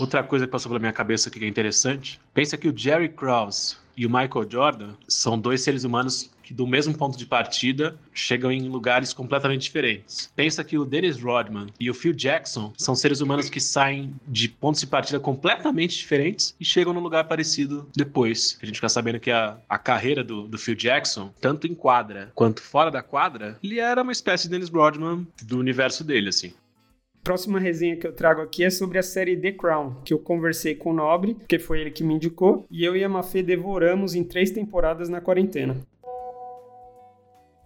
Outra 0.00 0.24
coisa 0.24 0.46
que 0.46 0.52
passou 0.52 0.70
pela 0.70 0.80
minha 0.80 0.92
cabeça 0.92 1.30
que 1.30 1.44
é 1.44 1.48
interessante, 1.48 2.20
pensa 2.34 2.56
que 2.56 2.68
o 2.68 2.76
Jerry 2.76 3.08
Krause 3.08 3.76
e 3.96 4.04
o 4.04 4.10
Michael 4.10 4.50
Jordan 4.50 4.94
são 5.06 5.38
dois 5.38 5.60
seres 5.60 5.84
humanos 5.84 6.30
que 6.48 6.54
do 6.54 6.66
mesmo 6.66 6.96
ponto 6.96 7.18
de 7.18 7.26
partida 7.26 7.98
chegam 8.10 8.50
em 8.50 8.70
lugares 8.70 9.12
completamente 9.12 9.60
diferentes. 9.60 10.32
Pensa 10.34 10.64
que 10.64 10.78
o 10.78 10.84
Dennis 10.86 11.20
Rodman 11.20 11.66
e 11.78 11.90
o 11.90 11.94
Phil 11.94 12.14
Jackson 12.14 12.72
são 12.74 12.94
seres 12.94 13.20
humanos 13.20 13.50
que 13.50 13.60
saem 13.60 14.14
de 14.26 14.48
pontos 14.48 14.80
de 14.80 14.86
partida 14.86 15.20
completamente 15.20 15.98
diferentes 15.98 16.56
e 16.58 16.64
chegam 16.64 16.94
num 16.94 17.00
lugar 17.00 17.24
parecido 17.24 17.86
depois. 17.94 18.58
A 18.62 18.64
gente 18.64 18.76
fica 18.76 18.88
sabendo 18.88 19.20
que 19.20 19.30
a, 19.30 19.58
a 19.68 19.76
carreira 19.76 20.24
do, 20.24 20.48
do 20.48 20.56
Phil 20.56 20.74
Jackson, 20.74 21.30
tanto 21.38 21.66
em 21.66 21.74
quadra 21.74 22.32
quanto 22.34 22.62
fora 22.62 22.90
da 22.90 23.02
quadra, 23.02 23.58
ele 23.62 23.78
era 23.78 24.02
uma 24.02 24.12
espécie 24.12 24.44
de 24.44 24.52
Dennis 24.52 24.70
Rodman 24.70 25.26
do 25.42 25.58
universo 25.58 26.02
dele, 26.02 26.30
assim 26.30 26.54
próxima 27.28 27.60
resenha 27.60 27.94
que 27.94 28.06
eu 28.06 28.12
trago 28.14 28.40
aqui 28.40 28.64
é 28.64 28.70
sobre 28.70 28.96
a 28.96 29.02
série 29.02 29.36
The 29.36 29.52
Crown, 29.52 29.96
que 30.02 30.14
eu 30.14 30.18
conversei 30.18 30.74
com 30.74 30.92
o 30.92 30.94
Nobre, 30.94 31.36
que 31.46 31.58
foi 31.58 31.82
ele 31.82 31.90
que 31.90 32.02
me 32.02 32.14
indicou, 32.14 32.64
e 32.70 32.82
eu 32.82 32.96
e 32.96 33.04
a 33.04 33.08
Mafê 33.08 33.42
devoramos 33.42 34.14
em 34.14 34.24
três 34.24 34.50
temporadas 34.50 35.10
na 35.10 35.20
quarentena. 35.20 35.76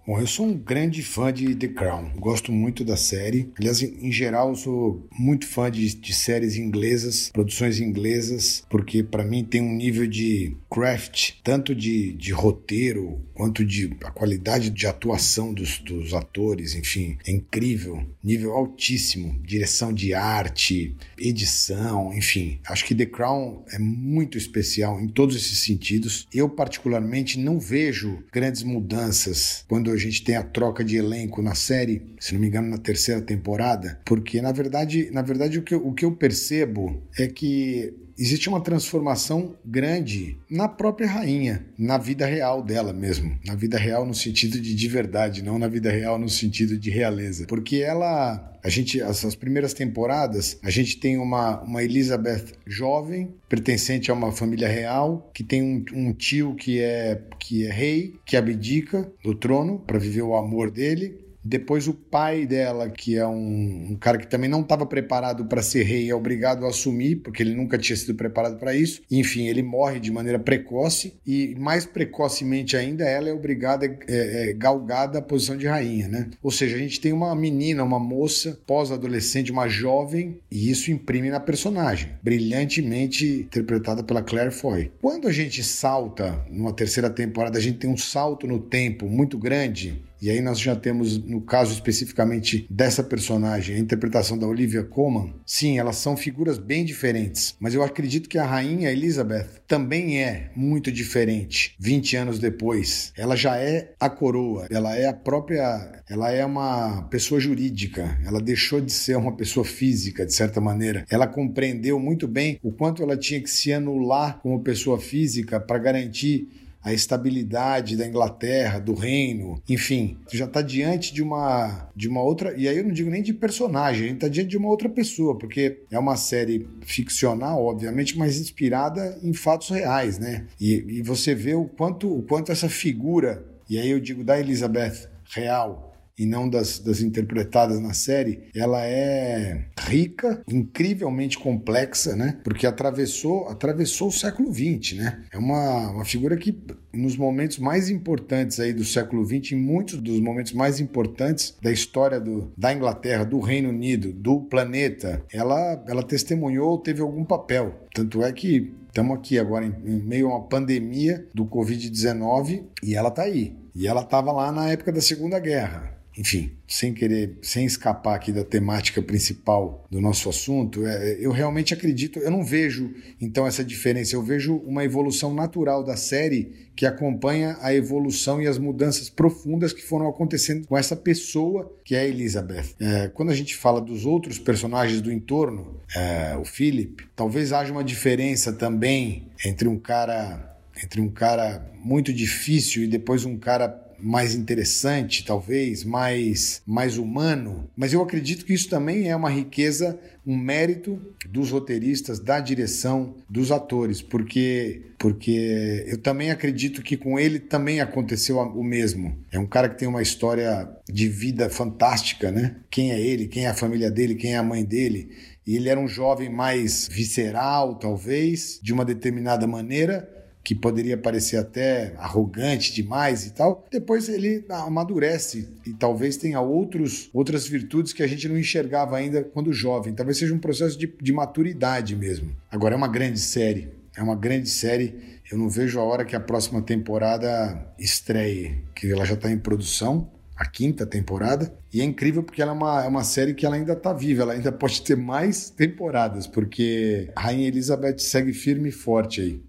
Bom, 0.05 0.19
eu 0.19 0.27
sou 0.27 0.47
um 0.47 0.59
grande 0.59 1.01
fã 1.01 1.33
de 1.33 1.55
The 1.55 1.69
Crown, 1.69 2.11
gosto 2.17 2.51
muito 2.51 2.85
da 2.85 2.97
série. 2.97 3.53
Aliás, 3.57 3.81
em 3.81 4.11
geral, 4.11 4.53
sou 4.57 5.07
muito 5.17 5.47
fã 5.47 5.71
de, 5.71 5.95
de 5.95 6.13
séries 6.13 6.57
inglesas, 6.57 7.31
produções 7.33 7.79
inglesas, 7.79 8.65
porque 8.69 9.05
para 9.05 9.23
mim 9.23 9.45
tem 9.45 9.61
um 9.61 9.73
nível 9.73 10.05
de 10.09 10.57
craft, 10.69 11.35
tanto 11.45 11.73
de, 11.73 12.15
de 12.15 12.33
roteiro 12.33 13.21
quanto 13.33 13.65
de 13.65 13.97
a 14.03 14.11
qualidade 14.11 14.71
de 14.71 14.89
atuação 14.89 15.55
dos, 15.55 15.79
dos 15.79 16.13
atores, 16.15 16.75
enfim, 16.75 17.17
é 17.25 17.31
incrível, 17.31 18.05
nível 18.25 18.55
altíssimo, 18.55 19.39
direção 19.41 19.93
de 19.93 20.15
arte, 20.15 20.97
edição, 21.17 22.13
enfim. 22.13 22.59
Acho 22.67 22.85
que 22.85 22.95
The 22.95 23.07
Crown 23.07 23.65
é 23.73 23.79
muito 23.79 24.37
especial 24.37 25.01
em 25.01 25.07
todos 25.07 25.37
esses 25.37 25.59
sentidos. 25.59 26.27
Eu, 26.35 26.49
particularmente, 26.49 27.39
não 27.39 27.61
vejo 27.61 28.19
grandes 28.33 28.65
mudanças 28.65 29.65
quando 29.69 29.92
a 29.93 29.97
gente 29.97 30.25
tem 30.25 30.37
a 30.37 30.43
troca 30.43 30.85
de 30.85 30.97
elenco 30.97 31.43
na 31.43 31.55
série, 31.55 32.03
se 32.19 32.35
não 32.35 32.41
me 32.41 32.49
engano, 32.49 32.69
na 32.69 32.79
terceira 32.79 33.21
temporada, 33.21 34.01
porque 34.05 34.41
na 34.41 34.53
verdade, 34.53 35.11
na 35.11 35.23
verdade 35.23 35.59
o 35.59 35.63
que, 35.63 35.75
o 35.75 35.93
que 35.93 36.05
eu 36.05 36.13
percebo 36.13 37.03
é 37.19 37.27
que 37.27 37.95
existe 38.19 38.49
uma 38.49 38.61
transformação 38.61 39.57
grande 39.64 40.38
na 40.50 40.69
própria 40.69 41.09
rainha, 41.09 41.64
na 41.78 41.99
vida 41.99 42.26
real 42.26 42.62
dela 42.62 42.92
mesmo. 42.92 43.38
Na 43.45 43.54
vida 43.54 43.78
real 43.78 44.07
no 44.07 44.14
sentido 44.14 44.61
de 44.61 44.75
de 44.75 44.88
verdade, 44.88 45.42
não 45.42 45.59
na 45.59 45.69
vida 45.69 45.90
real 45.90 46.19
no 46.19 46.28
sentido 46.28 46.76
de 46.76 46.90
realeza. 46.90 47.47
Porque 47.47 47.76
ela. 47.76 48.49
A 48.64 48.69
gente, 48.69 49.02
essas 49.02 49.35
primeiras 49.35 49.75
temporadas, 49.75 50.57
a 50.62 50.71
gente 50.71 50.97
tem 51.00 51.19
uma, 51.19 51.61
uma 51.62 51.83
Elizabeth 51.83 52.45
jovem, 52.64 53.35
pertencente 53.49 54.09
a 54.09 54.14
uma 54.14 54.31
família 54.31 54.69
real, 54.69 55.28
que 55.35 55.42
tem 55.42 55.61
um, 55.61 55.85
um 55.92 56.12
tio 56.12 56.54
que 56.54 56.81
é, 56.81 57.21
que 57.40 57.66
é 57.66 57.73
rei, 57.73 58.14
que 58.25 58.37
abdica 58.37 59.11
do 59.25 59.35
trono 59.35 59.81
para 59.81 59.99
viver 59.99 60.23
o 60.23 60.37
amor 60.37 60.71
dele. 60.71 61.22
Depois 61.45 61.89
o 61.89 61.95
pai 61.95 62.47
dela, 62.47 62.89
que 62.89 63.17
é 63.17 63.27
um, 63.27 63.89
um 63.91 63.97
cara 63.97 64.19
que 64.19 64.27
também 64.27 64.49
não 64.49 64.61
estava 64.61 64.87
preparado 64.87 65.45
para 65.47 65.63
ser 65.63 65.83
rei, 65.83 66.11
é 66.11 66.15
obrigado 66.15 66.65
a 66.65 66.69
assumir, 66.69 67.17
porque 67.17 67.43
ele 67.43 67.55
nunca 67.55 67.79
tinha 67.79 67.97
sido 67.97 68.15
preparado 68.15 68.59
para 68.59 68.75
isso. 68.75 69.03
Enfim, 69.11 69.49
ele 69.49 69.63
morre 69.63 69.99
de 69.99 70.11
maneira 70.11 70.39
precoce 70.39 71.15
e 71.27 71.55
mais 71.59 71.85
precocemente 71.85 72.77
ainda 72.77 73.05
ela 73.05 73.29
é 73.29 73.33
obrigada, 73.33 73.87
é, 73.87 74.51
é, 74.51 74.53
galgada 74.53 75.19
a 75.19 75.23
posição 75.23 75.57
de 75.57 75.67
rainha, 75.67 76.09
né? 76.09 76.31
Ou 76.43 76.51
seja, 76.51 76.77
a 76.77 76.79
gente 76.79 77.01
tem 77.01 77.13
uma 77.13 77.35
menina, 77.35 77.83
uma 77.83 77.99
moça, 77.99 78.59
pós-adolescente, 78.67 79.53
uma 79.53 79.69
jovem, 79.69 80.39
e 80.51 80.71
isso 80.71 80.91
imprime 80.91 81.31
na 81.31 81.41
personagem, 81.41 82.11
brilhantemente 82.23 83.27
interpretada 83.27 84.03
pela 84.03 84.23
Claire 84.23 84.53
Foy. 84.53 84.93
Quando 85.01 85.29
a 85.29 85.33
gente 85.33 85.63
salta 85.63 86.45
numa 86.51 86.73
terceira 86.73 87.11
temporada, 87.11 87.59
a 87.59 87.61
gente 87.61 87.79
tem 87.79 87.91
um 87.91 87.97
salto 87.97 88.47
no 88.47 88.59
tempo 88.59 89.07
muito 89.07 89.39
grande 89.39 90.03
e 90.23 90.31
aí 90.31 90.41
nós 90.41 90.61
já 90.61 90.76
temos, 90.76 91.19
no 91.19 91.41
caso 91.41 91.73
especificamente 91.73 92.64
dessa 92.71 93.02
personagem, 93.02 93.75
a 93.75 93.79
interpretação 93.81 94.38
da 94.38 94.47
Olivia 94.47 94.85
Colman. 94.85 95.35
Sim, 95.45 95.81
elas 95.81 95.97
são 95.97 96.17
figuras 96.17 96.59
bem 96.59 96.85
diferentes, 96.85 97.57
mas 97.59 97.75
eu 97.75 97.83
acredito 97.83 98.29
que 98.29 98.38
a 98.38 98.47
rainha 98.47 98.93
Elizabeth 98.93 99.49
também 99.67 100.23
é 100.23 100.52
muito 100.55 100.93
diferente 100.93 101.75
20 101.81 102.17
anos 102.17 102.38
depois. 102.38 103.12
Ela 103.17 103.35
já 103.35 103.57
é 103.57 103.95
a 103.99 104.09
coroa, 104.09 104.69
ela 104.71 104.95
é 104.95 105.07
a 105.07 105.12
própria, 105.12 106.05
ela 106.09 106.31
é 106.31 106.45
uma 106.45 107.02
pessoa 107.11 107.41
jurídica, 107.41 108.17
ela 108.25 108.41
deixou 108.41 108.81
de 108.81 108.93
ser 108.93 109.17
uma 109.17 109.37
pessoa 109.37 109.64
física, 109.64 110.25
de 110.25 110.33
certa 110.33 110.61
maneira. 110.61 111.05
Ela 111.11 111.26
compreendeu 111.26 111.99
muito 111.99 112.29
bem 112.29 112.61
o 112.62 112.71
quanto 112.71 113.02
ela 113.02 113.17
tinha 113.17 113.41
que 113.41 113.50
se 113.50 113.73
anular 113.73 114.38
como 114.41 114.62
pessoa 114.62 115.00
física 115.00 115.59
para 115.59 115.79
garantir 115.79 116.49
a 116.83 116.93
estabilidade 116.93 117.97
da 117.97 118.07
Inglaterra, 118.07 118.79
do 118.79 118.95
reino, 118.95 119.62
enfim, 119.69 120.19
já 120.33 120.47
está 120.47 120.61
diante 120.61 121.15
de 121.15 121.23
uma 121.23 121.89
de 121.95 122.09
uma 122.09 122.23
outra, 122.23 122.55
e 122.57 122.69
aí 122.69 122.77
eu 122.77 122.85
não 122.85 122.93
digo 122.93 123.11
nem 123.11 123.23
de 123.23 123.33
personagem, 123.33 124.05
a 124.05 124.09
gente 124.09 124.17
está 124.17 124.29
diante 124.29 124.51
de 124.51 124.57
uma 124.57 124.69
outra 124.69 124.89
pessoa, 124.89 125.37
porque 125.39 125.83
é 125.91 125.99
uma 125.99 126.17
série 126.17 126.67
ficcional, 126.83 127.65
obviamente, 127.65 128.19
mas 128.19 128.41
inspirada 128.41 129.19
em 129.23 129.33
fatos 129.33 129.69
reais, 129.69 130.19
né? 130.19 130.47
E, 130.61 130.99
e 130.99 131.03
você 131.03 131.35
vê 131.35 131.55
o 131.55 131.67
quanto 131.67 132.12
o 132.12 132.23
quanto 132.23 132.51
essa 132.51 132.69
figura, 132.69 133.45
e 133.69 133.79
aí 133.79 133.91
eu 133.91 134.01
digo 134.01 134.25
da 134.25 134.39
Elizabeth 134.39 135.09
real, 135.31 135.92
e 136.23 136.26
não 136.26 136.49
das, 136.49 136.79
das 136.79 137.00
interpretadas 137.00 137.81
na 137.81 137.93
série, 137.93 138.45
ela 138.55 138.87
é 138.87 139.64
rica, 139.81 140.41
incrivelmente 140.47 141.37
complexa, 141.37 142.14
né? 142.14 142.38
Porque 142.45 142.64
atravessou, 142.64 143.49
atravessou 143.49 144.07
o 144.07 144.12
século 144.12 144.52
XX, 144.52 144.99
né? 144.99 145.25
É 145.33 145.38
uma, 145.38 145.91
uma 145.91 146.05
figura 146.05 146.37
que 146.37 146.57
nos 146.95 147.17
momentos 147.17 147.59
mais 147.59 147.91
importantes 147.91 148.61
aí 148.61 148.73
do 148.73 148.85
século 148.85 149.26
XX, 149.26 149.52
em 149.52 149.57
muitos 149.57 150.00
dos 150.00 150.21
momentos 150.21 150.52
mais 150.52 150.79
importantes 150.79 151.57
da 151.61 151.73
história 151.73 152.21
do, 152.21 152.52
da 152.57 152.73
Inglaterra, 152.73 153.25
do 153.25 153.41
Reino 153.41 153.71
Unido, 153.71 154.12
do 154.12 154.43
planeta, 154.43 155.25
ela, 155.33 155.83
ela 155.88 156.05
testemunhou, 156.05 156.79
teve 156.79 157.02
algum 157.02 157.25
papel. 157.25 157.88
Tanto 157.93 158.23
é 158.23 158.31
que 158.31 158.73
estamos 158.87 159.19
aqui 159.19 159.41
agora 159.41 159.64
em, 159.64 159.75
em 159.85 160.00
meio 160.00 160.29
a 160.29 160.37
uma 160.37 160.47
pandemia 160.47 161.26
do 161.35 161.47
Covid-19 161.47 162.62
e 162.81 162.95
ela 162.95 163.09
está 163.09 163.23
aí. 163.23 163.57
E 163.75 163.88
ela 163.88 164.02
estava 164.02 164.31
lá 164.31 164.52
na 164.52 164.71
época 164.71 164.93
da 164.93 165.00
Segunda 165.00 165.41
Guerra 165.41 166.02
enfim, 166.16 166.52
sem 166.69 166.92
querer, 166.92 167.38
sem 167.42 167.64
escapar 167.64 168.14
aqui 168.14 168.33
da 168.33 168.45
temática 168.45 169.00
principal 169.00 169.87
do 169.90 170.00
nosso 170.00 170.28
assunto, 170.28 170.87
é, 170.87 171.16
eu 171.19 171.31
realmente 171.31 171.73
acredito, 171.73 172.19
eu 172.19 172.31
não 172.31 172.45
vejo 172.45 172.95
então 173.21 173.47
essa 173.47 173.64
diferença, 173.64 174.14
eu 174.14 174.23
vejo 174.23 174.57
uma 174.66 174.85
evolução 174.85 175.35
natural 175.35 175.83
da 175.83 175.97
série 175.97 176.71
que 176.76 176.87
acompanha 176.87 177.57
a 177.61 177.75
evolução 177.75 178.40
e 178.40 178.47
as 178.47 178.59
mudanças 178.59 179.09
profundas 179.09 179.73
que 179.73 179.83
foram 179.83 180.09
acontecendo 180.09 180.66
com 180.66 180.76
essa 180.76 180.97
pessoa 180.97 181.75
que 181.85 181.95
é 181.95 182.07
Elizabeth. 182.07 182.75
É, 182.81 183.09
quando 183.09 183.31
a 183.31 183.35
gente 183.35 183.54
fala 183.54 183.81
dos 183.81 184.04
outros 184.04 184.38
personagens 184.38 185.00
do 185.00 185.12
entorno, 185.12 185.81
é, 185.95 186.37
o 186.37 186.45
Philip, 186.45 187.07
talvez 187.16 187.52
haja 187.52 187.73
uma 187.73 187.85
diferença 187.85 188.52
também 188.52 189.28
entre 189.45 189.69
um 189.69 189.78
cara 189.78 190.50
entre 190.83 191.00
um 191.00 191.09
cara 191.09 191.71
muito 191.85 192.12
difícil 192.12 192.85
e 192.85 192.87
depois 192.87 193.25
um 193.25 193.37
cara 193.37 193.69
mais 194.03 194.35
interessante, 194.35 195.25
talvez, 195.25 195.85
mais, 195.85 196.61
mais 196.67 196.99
humano, 196.99 197.71
mas 197.77 197.93
eu 197.93 198.03
acredito 198.03 198.45
que 198.45 198.53
isso 198.53 198.69
também 198.69 199.09
é 199.09 199.17
uma 199.17 199.31
riqueza, 199.31 199.99
um 200.27 200.37
mérito 200.37 201.01
dos 201.29 201.51
roteiristas, 201.51 202.19
da 202.19 202.41
direção, 202.41 203.15
dos 203.29 203.51
atores, 203.51 204.03
porque 204.03 204.83
porque 204.99 205.85
eu 205.89 205.99
também 205.99 206.31
acredito 206.31 206.81
que 206.81 206.97
com 206.97 207.19
ele 207.19 207.41
também 207.41 207.81
aconteceu 207.81 208.39
o 208.39 208.63
mesmo. 208.63 209.19
É 209.33 209.39
um 209.39 209.47
cara 209.47 209.69
que 209.69 209.77
tem 209.77 209.89
uma 209.89 210.01
história 210.01 210.69
de 210.89 211.09
vida 211.09 211.51
fantástica, 211.51 212.31
né? 212.31 212.55
Quem 212.71 212.93
é 212.93 213.01
ele, 213.01 213.27
quem 213.27 213.47
é 213.47 213.49
a 213.49 213.55
família 213.55 213.91
dele, 213.91 214.15
quem 214.15 214.35
é 214.35 214.37
a 214.37 214.45
mãe 214.45 214.65
dele. 214.65 215.11
E 215.45 215.57
ele 215.57 215.69
era 215.69 215.81
um 215.81 215.89
jovem 215.89 216.31
mais 216.31 216.89
visceral, 216.89 217.75
talvez, 217.75 218.61
de 218.63 218.73
uma 218.73 218.85
determinada 218.85 219.45
maneira, 219.45 220.09
que 220.45 220.55
poderia 220.55 220.97
parecer 220.97 221.37
até 221.37 221.95
arrogante 221.97 222.73
demais 222.73 223.27
e 223.27 223.33
tal, 223.33 223.65
depois 223.71 224.09
ele 224.09 224.45
amadurece 224.49 225.49
e 225.67 225.73
talvez 225.73 226.17
tenha 226.17 226.41
outros, 226.41 227.09
outras 227.13 227.47
virtudes 227.47 227.93
que 227.93 228.03
a 228.03 228.07
gente 228.07 228.29
não 228.29 228.39
enxergava 228.39 228.97
ainda 228.97 229.23
quando 229.23 229.53
jovem. 229.53 229.95
Talvez 229.95 230.19
seja 230.19 230.35
um 230.35 230.39
processo 230.39 230.79
de, 230.79 230.93
de 231.01 231.13
maturidade 231.13 231.95
mesmo. 231.95 232.35
Agora, 232.51 232.75
é 232.75 232.77
uma 232.77 232.89
grande 232.89 233.21
série. 233.21 233.69
É 233.97 234.03
uma 234.03 234.17
grande 234.17 234.49
série. 234.49 235.21
Eu 235.31 235.39
não 235.39 235.49
vejo 235.49 235.79
a 235.79 235.85
hora 235.85 236.05
que 236.05 236.17
a 236.17 236.21
próxima 236.21 236.63
temporada 236.63 237.75
estreie, 237.79 238.65
que 238.75 238.91
ela 238.91 239.05
já 239.05 239.15
está 239.15 239.31
em 239.31 239.39
produção 239.39 240.11
a 240.37 240.47
quinta 240.47 240.85
temporada. 240.85 241.55
E 241.73 241.81
é 241.81 241.85
incrível 241.85 242.23
porque 242.23 242.43
ela 242.43 242.51
é 242.51 242.55
uma, 242.55 242.85
é 242.85 242.89
uma 242.89 243.05
série 243.05 243.33
que 243.33 243.47
ela 243.47 243.55
ainda 243.55 243.75
está 243.75 243.93
viva, 243.93 244.23
ela 244.23 244.33
ainda 244.33 244.51
pode 244.51 244.83
ter 244.83 244.97
mais 244.97 245.51
temporadas, 245.51 246.27
porque 246.27 247.11
a 247.15 247.21
Rainha 247.21 247.49
Elizabeth 247.49 247.99
segue 247.99 248.33
firme 248.33 248.71
e 248.71 248.73
forte 248.73 249.21
aí. 249.21 249.43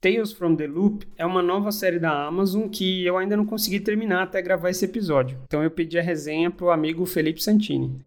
Tales 0.00 0.32
from 0.32 0.54
the 0.54 0.66
Loop 0.66 1.06
é 1.16 1.24
uma 1.24 1.42
nova 1.42 1.72
série 1.72 1.98
da 1.98 2.26
Amazon 2.26 2.68
que 2.68 3.04
eu 3.04 3.16
ainda 3.16 3.36
não 3.36 3.46
consegui 3.46 3.80
terminar 3.80 4.24
até 4.24 4.42
gravar 4.42 4.70
esse 4.70 4.84
episódio. 4.84 5.38
Então 5.46 5.62
eu 5.62 5.70
pedi 5.70 5.98
a 5.98 6.02
resenha 6.02 6.50
pro 6.50 6.70
amigo 6.70 7.06
Felipe 7.06 7.42
Santini. 7.42 8.04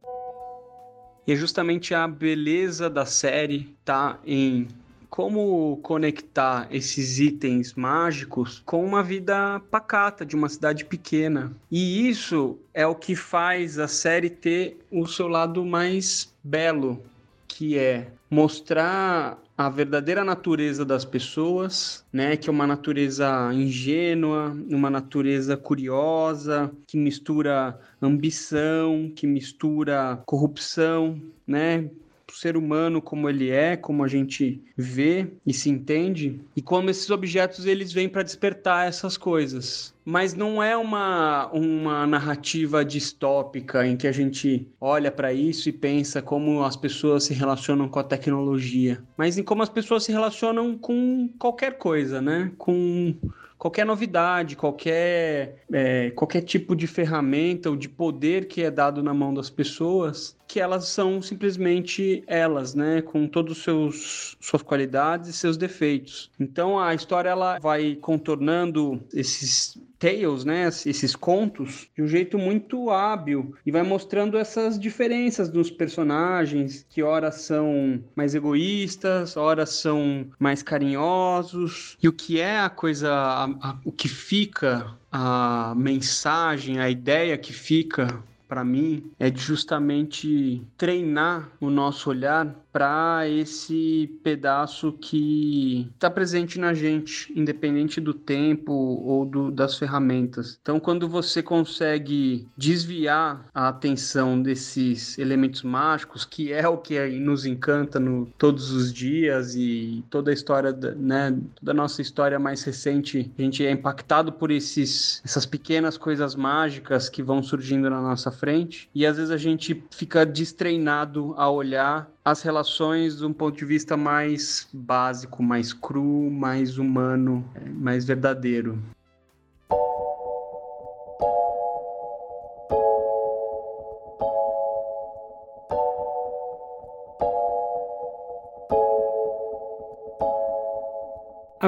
E 1.25 1.31
é 1.31 1.35
justamente 1.35 1.93
a 1.93 2.07
beleza 2.07 2.89
da 2.89 3.05
série 3.05 3.75
tá 3.83 4.19
em 4.25 4.67
como 5.09 5.77
conectar 5.77 6.67
esses 6.71 7.19
itens 7.19 7.73
mágicos 7.73 8.61
com 8.63 8.85
uma 8.85 9.01
vida 9.01 9.59
pacata 9.71 10.23
de 10.23 10.35
uma 10.35 10.47
cidade 10.47 10.85
pequena. 10.85 11.51
E 11.71 12.07
isso 12.07 12.59
é 12.71 12.85
o 12.85 12.93
que 12.93 13.15
faz 13.15 13.79
a 13.79 13.87
série 13.87 14.29
ter 14.29 14.77
o 14.91 15.07
seu 15.07 15.27
lado 15.27 15.65
mais 15.65 16.31
belo, 16.43 17.03
que 17.47 17.77
é 17.77 18.07
mostrar 18.29 19.41
a 19.59 19.67
verdadeira 19.67 20.23
natureza 20.23 20.85
das 20.85 21.03
pessoas, 21.03 22.05
né, 22.13 22.37
que 22.37 22.49
é 22.49 22.51
uma 22.51 22.65
natureza 22.65 23.51
ingênua, 23.53 24.57
uma 24.69 24.89
natureza 24.89 25.57
curiosa, 25.57 26.71
que 26.87 26.97
mistura 26.97 27.77
ambição, 28.01 29.11
que 29.13 29.27
mistura 29.27 30.23
corrupção, 30.25 31.21
né, 31.45 31.89
o 32.31 32.33
ser 32.33 32.55
humano 32.55 33.01
como 33.01 33.29
ele 33.29 33.49
é, 33.49 33.75
como 33.75 34.01
a 34.01 34.07
gente 34.07 34.63
vê 34.77 35.27
e 35.45 35.53
se 35.53 35.69
entende, 35.69 36.39
e 36.55 36.61
como 36.61 36.89
esses 36.89 37.09
objetos 37.09 37.65
eles 37.65 37.91
vêm 37.91 38.07
para 38.07 38.23
despertar 38.23 38.87
essas 38.87 39.17
coisas. 39.17 39.93
Mas 40.09 40.33
não 40.33 40.61
é 40.61 40.75
uma, 40.75 41.45
uma 41.53 42.07
narrativa 42.07 42.83
distópica 42.83 43.85
em 43.85 43.95
que 43.95 44.07
a 44.07 44.11
gente 44.11 44.67
olha 44.81 45.11
para 45.11 45.31
isso 45.31 45.69
e 45.69 45.71
pensa 45.71 46.19
como 46.19 46.63
as 46.63 46.75
pessoas 46.75 47.25
se 47.25 47.33
relacionam 47.35 47.87
com 47.87 47.99
a 47.99 48.03
tecnologia, 48.03 49.03
mas 49.15 49.37
em 49.37 49.43
como 49.43 49.61
as 49.61 49.69
pessoas 49.69 50.03
se 50.03 50.11
relacionam 50.11 50.75
com 50.75 51.29
qualquer 51.37 51.77
coisa, 51.77 52.19
né? 52.19 52.51
Com 52.57 53.13
qualquer 53.59 53.85
novidade, 53.85 54.55
qualquer, 54.55 55.63
é, 55.71 56.09
qualquer 56.11 56.41
tipo 56.41 56.75
de 56.75 56.87
ferramenta 56.87 57.69
ou 57.69 57.75
de 57.75 57.87
poder 57.87 58.47
que 58.47 58.63
é 58.63 58.71
dado 58.71 59.03
na 59.03 59.13
mão 59.13 59.31
das 59.31 59.49
pessoas, 59.49 60.35
que 60.47 60.59
elas 60.59 60.87
são 60.87 61.21
simplesmente 61.21 62.23
elas, 62.25 62.73
né, 62.73 63.03
com 63.03 63.27
todos 63.27 63.57
os 63.57 63.63
seus 63.63 64.37
suas 64.39 64.63
qualidades 64.63 65.29
e 65.29 65.33
seus 65.33 65.55
defeitos. 65.55 66.31
Então 66.39 66.79
a 66.79 66.95
história 66.95 67.29
ela 67.29 67.59
vai 67.59 67.95
contornando 67.95 68.99
esses 69.13 69.77
tales, 69.99 70.45
né, 70.45 70.67
esses 70.67 71.15
contos, 71.15 71.89
de 71.95 72.01
um 72.01 72.07
jeito 72.07 72.37
muito 72.39 72.89
hábil. 72.89 73.53
E 73.65 73.71
vai 73.71 73.83
mostrando 73.83 74.37
essas 74.37 74.79
diferenças 74.79 75.49
dos 75.49 75.69
personagens, 75.69 76.85
que 76.89 77.03
ora 77.03 77.31
são 77.31 78.01
mais 78.15 78.33
egoístas, 78.33 79.35
ora 79.35 79.65
são 79.65 80.27
mais 80.39 80.63
carinhosos, 80.63 81.97
e 82.01 82.07
o 82.07 82.13
que 82.13 82.39
é 82.39 82.59
a 82.59 82.69
coisa, 82.69 83.11
a, 83.13 83.43
a, 83.45 83.77
o 83.83 83.91
que 83.91 84.07
fica, 84.07 84.95
a 85.11 85.73
mensagem, 85.75 86.79
a 86.79 86.89
ideia 86.89 87.37
que 87.37 87.51
fica 87.51 88.23
para 88.49 88.63
mim 88.63 89.11
é 89.19 89.31
justamente 89.33 90.63
treinar 90.75 91.51
o 91.61 91.69
nosso 91.69 92.09
olhar 92.09 92.55
para 92.71 93.27
esse 93.27 94.19
pedaço 94.23 94.93
que 94.93 95.89
está 95.93 96.09
presente 96.09 96.59
na 96.59 96.73
gente, 96.73 97.31
independente 97.35 97.99
do 97.99 98.13
tempo 98.13 98.71
ou 98.71 99.25
do, 99.25 99.51
das 99.51 99.77
ferramentas. 99.77 100.59
Então, 100.61 100.79
quando 100.79 101.07
você 101.07 101.41
consegue 101.41 102.47
desviar 102.55 103.45
a 103.53 103.67
atenção 103.69 104.41
desses 104.41 105.17
elementos 105.17 105.63
mágicos, 105.63 106.25
que 106.25 106.53
é 106.53 106.67
o 106.67 106.77
que 106.77 106.99
nos 107.19 107.45
encanta 107.45 107.99
no 107.99 108.27
todos 108.37 108.71
os 108.71 108.93
dias 108.93 109.55
e 109.55 110.03
toda 110.09 110.31
a 110.31 110.33
história, 110.33 110.71
da, 110.71 110.93
né, 110.93 111.37
toda 111.55 111.71
a 111.71 111.75
nossa 111.75 112.01
história 112.01 112.39
mais 112.39 112.63
recente, 112.63 113.31
a 113.37 113.41
gente 113.41 113.65
é 113.65 113.71
impactado 113.71 114.31
por 114.31 114.51
esses, 114.51 115.21
essas 115.25 115.45
pequenas 115.45 115.97
coisas 115.97 116.35
mágicas 116.35 117.09
que 117.09 117.23
vão 117.23 117.41
surgindo 117.41 117.89
na 117.89 118.01
nossa 118.01 118.31
frente 118.31 118.89
e 118.93 119.05
às 119.05 119.17
vezes 119.17 119.31
a 119.31 119.37
gente 119.37 119.83
fica 119.91 120.25
destreinado 120.25 121.33
a 121.37 121.49
olhar 121.49 122.09
as 122.23 122.41
relações 122.41 123.17
de 123.17 123.25
um 123.25 123.33
ponto 123.33 123.57
de 123.57 123.65
vista 123.65 123.95
mais 123.97 124.67
básico, 124.73 125.41
mais 125.41 125.73
cru, 125.73 126.29
mais 126.29 126.77
humano, 126.77 127.43
mais 127.75 128.05
verdadeiro. 128.05 128.77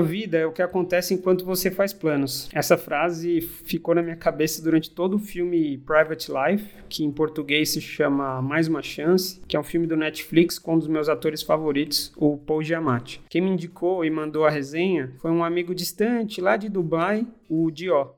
Vida 0.02 0.38
é 0.38 0.46
o 0.46 0.52
que 0.52 0.62
acontece 0.62 1.14
enquanto 1.14 1.46
você 1.46 1.72
faz 1.72 1.94
planos. 1.94 2.50
Essa 2.54 2.78
frase 2.78 3.42
ficou 3.42 3.96
na 3.96 4.02
minha 4.02 4.16
cabeça 4.16 4.62
durante 4.62 4.92
todo 4.92 5.16
o 5.16 5.20
filme 5.20 5.78
Private 5.80 6.32
Life, 6.32 6.76
que 6.90 7.04
em 7.04 7.12
português 7.12 7.70
se 7.70 7.82
chama 7.82 8.42
Mais 8.42 8.68
uma 8.68 8.82
Chance, 8.82 9.40
que 9.48 9.56
é 9.56 9.60
um 9.60 9.64
filme 9.64 9.88
do 9.88 9.96
Netflix 9.96 10.58
com 10.60 10.76
um 10.76 10.80
dos 10.80 10.88
meus 10.88 11.08
atores 11.08 11.42
favoritos, 11.42 12.12
o 12.18 12.38
Paul 12.38 12.64
Giamatti. 12.64 13.22
Quem 13.30 13.42
me 13.42 13.52
indicou 13.52 14.04
e 14.04 14.10
mandou 14.10 14.46
a 14.46 14.50
resenha 14.50 15.14
foi 15.20 15.32
um 15.32 15.44
amigo 15.44 15.74
distante 15.74 16.42
lá 16.42 16.58
de 16.58 16.70
Dubai, 16.70 17.26
o 17.50 17.70
Dio. 17.70 18.16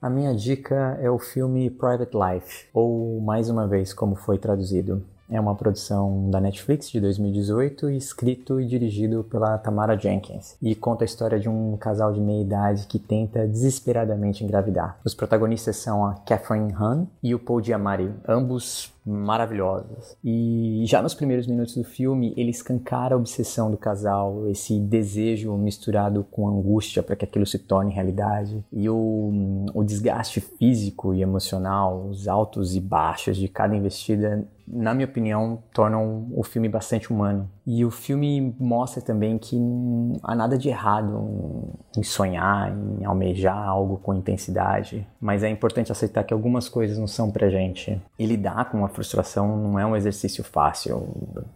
A 0.00 0.08
minha 0.08 0.34
dica 0.34 0.98
é 1.02 1.10
o 1.10 1.18
filme 1.18 1.68
Private 1.68 2.16
Life, 2.16 2.68
ou 2.72 3.20
mais 3.20 3.50
uma 3.50 3.68
vez 3.68 3.92
como 3.92 4.16
foi 4.16 4.38
traduzido, 4.38 5.04
é 5.30 5.40
uma 5.40 5.54
produção 5.54 6.28
da 6.30 6.40
Netflix 6.40 6.90
de 6.90 7.00
2018, 7.00 7.90
escrito 7.90 8.60
e 8.60 8.66
dirigido 8.66 9.24
pela 9.24 9.56
Tamara 9.58 9.96
Jenkins, 9.96 10.56
e 10.60 10.74
conta 10.74 11.04
a 11.04 11.06
história 11.06 11.38
de 11.38 11.48
um 11.48 11.76
casal 11.76 12.12
de 12.12 12.20
meia 12.20 12.42
idade 12.42 12.86
que 12.86 12.98
tenta 12.98 13.46
desesperadamente 13.46 14.44
engravidar. 14.44 14.98
Os 15.04 15.14
protagonistas 15.14 15.76
são 15.76 16.04
a 16.04 16.14
Catherine 16.14 16.72
Hahn 16.72 17.06
e 17.22 17.34
o 17.34 17.38
Paul 17.38 17.62
Giamatti, 17.62 18.10
ambos 18.26 18.92
maravilhosos. 19.04 20.16
E 20.22 20.82
já 20.86 21.02
nos 21.02 21.14
primeiros 21.14 21.46
minutos 21.46 21.74
do 21.74 21.84
filme, 21.84 22.34
ele 22.36 22.50
escancara 22.50 23.14
a 23.14 23.18
obsessão 23.18 23.70
do 23.70 23.76
casal, 23.76 24.48
esse 24.48 24.78
desejo 24.78 25.56
misturado 25.56 26.24
com 26.30 26.48
angústia 26.48 27.02
para 27.02 27.16
que 27.16 27.24
aquilo 27.24 27.46
se 27.46 27.58
torne 27.58 27.92
realidade, 27.92 28.64
e 28.72 28.88
o, 28.88 29.64
o 29.74 29.82
desgaste 29.82 30.40
físico 30.40 31.14
e 31.14 31.22
emocional, 31.22 32.06
os 32.08 32.28
altos 32.28 32.74
e 32.76 32.80
baixos 32.80 33.36
de 33.36 33.48
cada 33.48 33.74
investida 33.74 34.46
na 34.72 34.94
minha 34.94 35.06
opinião, 35.06 35.62
tornam 35.72 36.28
o 36.32 36.44
filme 36.44 36.68
bastante 36.68 37.12
humano. 37.12 37.50
E 37.72 37.84
o 37.84 37.90
filme 37.90 38.52
mostra 38.58 39.00
também 39.00 39.38
que 39.38 39.56
não 39.56 40.16
há 40.24 40.34
nada 40.34 40.58
de 40.58 40.68
errado 40.68 41.68
em 41.96 42.02
sonhar, 42.02 42.76
em 42.76 43.04
almejar 43.04 43.56
algo 43.56 43.96
com 43.98 44.12
intensidade, 44.12 45.06
mas 45.20 45.44
é 45.44 45.48
importante 45.48 45.92
aceitar 45.92 46.24
que 46.24 46.34
algumas 46.34 46.68
coisas 46.68 46.98
não 46.98 47.06
são 47.06 47.30
pra 47.30 47.48
gente. 47.48 48.02
E 48.18 48.26
lidar 48.26 48.68
com 48.72 48.84
a 48.84 48.88
frustração 48.88 49.56
não 49.56 49.78
é 49.78 49.86
um 49.86 49.94
exercício 49.94 50.42
fácil, 50.42 51.14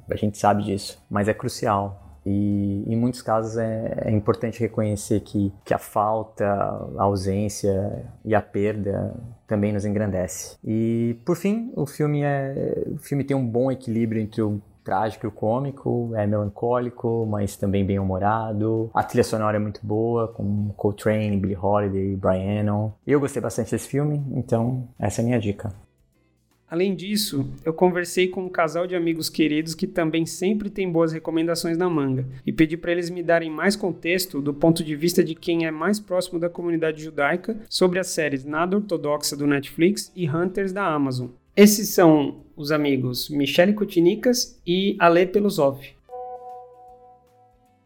a 0.09 0.14
gente 0.14 0.38
sabe 0.38 0.62
disso, 0.62 1.03
mas 1.11 1.27
é 1.27 1.35
crucial. 1.35 2.00
E 2.24 2.85
em 2.87 2.96
muitos 2.96 3.20
casos 3.20 3.57
é, 3.57 4.05
é, 4.05 4.11
importante 4.12 4.61
reconhecer 4.61 5.18
que, 5.18 5.53
que 5.64 5.74
a 5.74 5.79
falta, 5.79 6.46
a 6.96 7.03
ausência 7.03 8.05
e 8.24 8.37
a 8.37 8.40
perda 8.40 9.14
também 9.48 9.72
nos 9.72 9.85
engrandece. 9.85 10.57
E 10.64 11.18
por 11.24 11.37
fim, 11.37 11.72
o 11.74 11.85
filme 11.87 12.22
é 12.22 12.85
o 12.87 12.98
filme 12.98 13.24
tem 13.24 13.37
um 13.37 13.46
bom 13.46 13.70
equilíbrio 13.70 14.22
entre 14.22 14.40
o 14.40 14.62
trágico 14.85 15.27
e 15.27 15.31
cômico, 15.31 16.12
é 16.14 16.27
melancólico, 16.27 17.27
mas 17.29 17.57
também 17.57 17.85
bem 17.85 17.99
humorado. 17.99 18.90
A 18.92 19.03
trilha 19.03 19.25
sonora 19.25 19.57
é 19.57 19.61
muito 19.61 19.81
boa, 19.83 20.29
com 20.29 20.68
Coltrane, 20.77 21.37
Billie 21.37 21.57
Holiday, 21.57 22.14
Brian 22.14 22.61
Eno. 22.61 22.94
Eu 23.07 23.18
gostei 23.18 23.40
bastante 23.40 23.70
desse 23.70 23.88
filme, 23.88 24.23
então 24.33 24.87
essa 24.99 25.20
é 25.20 25.23
a 25.23 25.27
minha 25.27 25.40
dica. 25.40 25.73
Além 26.75 26.94
disso, 26.94 27.49
eu 27.64 27.73
conversei 27.73 28.27
com 28.27 28.47
um 28.47 28.49
casal 28.49 28.87
de 28.87 28.97
amigos 28.97 29.29
queridos 29.29 29.75
que 29.75 29.87
também 29.87 30.27
sempre 30.27 30.68
tem 30.68 30.90
boas 30.90 31.12
recomendações 31.12 31.79
na 31.79 31.88
manga 31.88 32.27
e 32.44 32.53
pedi 32.53 32.77
para 32.77 32.90
eles 32.90 33.11
me 33.11 33.23
darem 33.23 33.51
mais 33.51 33.77
contexto 33.77 34.42
do 34.42 34.53
ponto 34.53 34.83
de 34.83 34.97
vista 34.97 35.23
de 35.23 35.35
quem 35.35 35.66
é 35.66 35.70
mais 35.70 36.01
próximo 36.01 36.40
da 36.40 36.49
comunidade 36.49 37.03
judaica 37.03 37.57
sobre 37.68 38.01
as 38.01 38.09
séries 38.09 38.44
Nada 38.44 38.77
Ortodoxa 38.77 39.37
do 39.37 39.47
Netflix 39.47 40.11
e 40.16 40.29
Hunters 40.29 40.73
da 40.73 40.85
Amazon. 40.85 41.29
Esses 41.57 41.90
são 41.90 42.40
os 42.57 42.73
amigos 42.73 43.29
Michele 43.29 43.75
Kutinicas 43.75 44.61
e 44.67 44.97
Ale 44.99 45.25
Peluzov. 45.25 45.79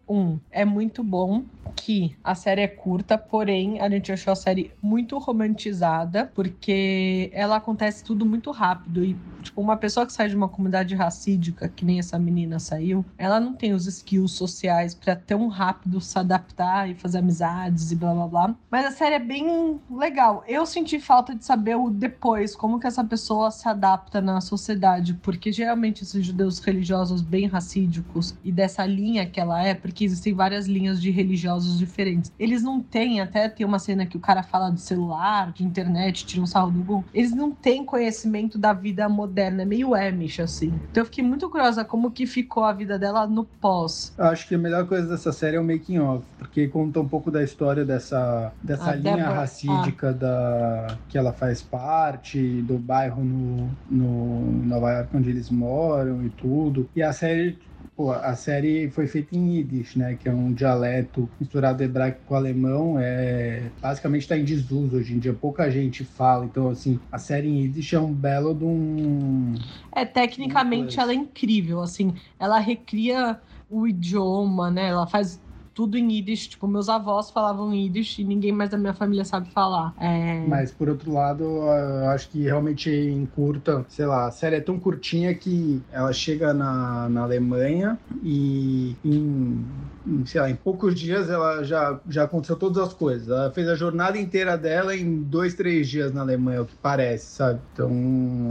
Um, 0.08 0.38
é 0.50 0.64
muito 0.64 1.04
bom 1.04 1.44
que 1.76 2.16
a 2.24 2.34
série 2.34 2.62
é 2.62 2.68
curta, 2.68 3.16
porém 3.16 3.80
a 3.80 3.88
gente 3.88 4.10
achou 4.10 4.32
a 4.32 4.36
série 4.36 4.72
muito 4.82 5.16
romantizada, 5.18 6.30
porque 6.34 7.30
ela 7.32 7.56
acontece 7.56 8.02
tudo 8.02 8.26
muito 8.26 8.50
rápido 8.50 9.04
e 9.04 9.16
tipo 9.42 9.60
uma 9.60 9.76
pessoa 9.76 10.04
que 10.04 10.12
sai 10.12 10.28
de 10.28 10.36
uma 10.36 10.48
comunidade 10.48 10.94
racídica, 10.94 11.68
que 11.68 11.84
nem 11.84 11.98
essa 11.98 12.18
menina 12.18 12.58
saiu, 12.58 13.04
ela 13.16 13.38
não 13.38 13.54
tem 13.54 13.72
os 13.72 13.86
skills 13.86 14.32
sociais 14.32 14.94
para 14.94 15.14
tão 15.14 15.48
rápido 15.48 16.00
se 16.00 16.18
adaptar 16.18 16.90
e 16.90 16.94
fazer 16.94 17.18
amizades 17.18 17.92
e 17.92 17.96
blá 17.96 18.12
blá 18.12 18.26
blá. 18.26 18.54
Mas 18.70 18.86
a 18.86 18.90
série 18.90 19.14
é 19.16 19.20
bem 19.20 19.80
legal. 19.90 20.44
Eu 20.46 20.66
senti 20.66 20.98
falta 20.98 21.34
de 21.34 21.44
saber 21.44 21.76
o 21.76 21.90
depois, 21.90 22.56
como 22.56 22.80
que 22.80 22.86
essa 22.86 23.04
pessoa 23.04 23.50
se 23.50 23.68
adapta 23.68 24.20
na 24.20 24.40
sociedade, 24.40 25.14
porque 25.22 25.52
geralmente 25.52 26.02
esses 26.02 26.24
judeus 26.24 26.58
religiosos 26.58 27.22
bem 27.22 27.46
racídicos 27.46 28.34
e 28.44 28.50
dessa 28.50 28.84
linha 28.84 29.26
que 29.26 29.40
ela 29.40 29.62
é, 29.62 29.74
porque 29.74 29.97
que 29.98 30.04
existem 30.04 30.32
várias 30.32 30.66
linhas 30.68 31.00
de 31.02 31.10
religiosos 31.10 31.76
diferentes. 31.76 32.32
Eles 32.38 32.62
não 32.62 32.80
têm, 32.80 33.20
até 33.20 33.48
tem 33.48 33.66
uma 33.66 33.80
cena 33.80 34.06
que 34.06 34.16
o 34.16 34.20
cara 34.20 34.44
fala 34.44 34.70
de 34.70 34.80
celular, 34.80 35.52
de 35.52 35.64
internet, 35.64 36.24
tira 36.24 36.40
um 36.42 36.46
sarro 36.46 36.70
do 36.70 36.78
Google. 36.78 37.08
Eles 37.12 37.34
não 37.34 37.50
têm 37.50 37.84
conhecimento 37.84 38.56
da 38.58 38.72
vida 38.72 39.08
moderna, 39.08 39.62
é 39.62 39.64
meio 39.64 39.94
Amish, 39.94 40.38
assim. 40.40 40.80
Então 40.90 41.00
eu 41.02 41.06
fiquei 41.06 41.24
muito 41.24 41.50
curiosa 41.50 41.84
como 41.84 42.12
que 42.12 42.26
ficou 42.26 42.62
a 42.62 42.72
vida 42.72 42.96
dela 42.98 43.26
no 43.26 43.44
pós. 43.44 44.12
Eu 44.16 44.26
acho 44.26 44.46
que 44.46 44.54
a 44.54 44.58
melhor 44.58 44.86
coisa 44.86 45.08
dessa 45.08 45.32
série 45.32 45.56
é 45.56 45.60
o 45.60 45.64
making 45.64 45.98
of, 45.98 46.26
porque 46.38 46.68
conta 46.68 47.00
um 47.00 47.08
pouco 47.08 47.30
da 47.30 47.42
história 47.42 47.84
dessa, 47.84 48.54
dessa 48.62 48.90
A 48.90 48.94
linha 48.94 49.16
Deborah- 49.16 49.34
racídica 49.34 50.12
da, 50.12 51.00
que 51.08 51.18
ela 51.18 51.32
faz 51.32 51.60
parte, 51.62 52.62
do 52.62 52.78
bairro 52.78 53.24
no, 53.24 53.76
no 53.88 54.62
Nova 54.64 54.92
York 54.92 55.16
onde 55.16 55.30
eles 55.30 55.50
moram 55.50 56.24
e 56.24 56.30
tudo. 56.30 56.88
E 56.94 57.02
a 57.02 57.12
série 57.12 57.58
Pô, 57.98 58.12
a 58.12 58.36
série 58.36 58.88
foi 58.92 59.08
feita 59.08 59.34
em 59.34 59.56
Yiddish, 59.56 59.96
né? 59.96 60.14
Que 60.14 60.28
é 60.28 60.32
um 60.32 60.54
dialeto 60.54 61.28
misturado 61.40 61.82
hebraico 61.82 62.20
com 62.24 62.36
alemão. 62.36 62.96
É, 62.96 63.72
basicamente 63.82 64.22
está 64.22 64.38
em 64.38 64.44
desuso 64.44 64.98
hoje 64.98 65.14
em 65.14 65.18
dia. 65.18 65.34
Pouca 65.34 65.68
gente 65.68 66.04
fala. 66.04 66.44
Então, 66.44 66.70
assim, 66.70 67.00
a 67.10 67.18
série 67.18 67.48
em 67.48 67.62
Yiddish 67.62 67.94
é 67.94 67.98
um 67.98 68.14
belo 68.14 68.54
de 68.54 68.64
um... 68.64 69.52
É, 69.92 70.04
tecnicamente 70.04 70.96
Muito 70.96 71.00
ela 71.00 71.10
é 71.10 71.16
incrível, 71.16 71.80
assim, 71.80 72.14
ela 72.38 72.60
recria 72.60 73.42
o 73.68 73.84
idioma, 73.84 74.70
né? 74.70 74.90
Ela 74.90 75.08
faz 75.08 75.42
tudo 75.78 75.96
em 75.96 76.12
Yiddish, 76.12 76.48
tipo, 76.48 76.66
meus 76.66 76.88
avós 76.88 77.30
falavam 77.30 77.72
Yiddish 77.72 78.18
e 78.18 78.24
ninguém 78.24 78.50
mais 78.50 78.68
da 78.68 78.76
minha 78.76 78.92
família 78.92 79.24
sabe 79.24 79.48
falar. 79.52 79.94
É... 80.00 80.44
Mas, 80.48 80.72
por 80.72 80.88
outro 80.88 81.12
lado, 81.12 81.44
eu 81.44 82.08
acho 82.08 82.28
que 82.30 82.42
realmente 82.42 82.90
encurta, 82.90 83.86
sei 83.88 84.04
lá, 84.04 84.26
a 84.26 84.30
série 84.32 84.56
é 84.56 84.60
tão 84.60 84.76
curtinha 84.76 85.32
que 85.32 85.80
ela 85.92 86.12
chega 86.12 86.52
na, 86.52 87.08
na 87.08 87.22
Alemanha 87.22 87.96
e 88.24 88.96
em, 89.04 89.64
em, 90.04 90.26
sei 90.26 90.40
lá, 90.40 90.50
em 90.50 90.56
poucos 90.56 90.98
dias 90.98 91.30
ela 91.30 91.62
já, 91.62 92.00
já 92.08 92.24
aconteceu 92.24 92.56
todas 92.56 92.82
as 92.82 92.92
coisas. 92.92 93.28
Ela 93.28 93.52
fez 93.52 93.68
a 93.68 93.76
jornada 93.76 94.18
inteira 94.18 94.58
dela 94.58 94.96
em 94.96 95.22
dois, 95.22 95.54
três 95.54 95.88
dias 95.88 96.12
na 96.12 96.22
Alemanha, 96.22 96.62
o 96.62 96.66
que 96.66 96.74
parece, 96.74 97.36
sabe? 97.36 97.60
Então 97.72 97.88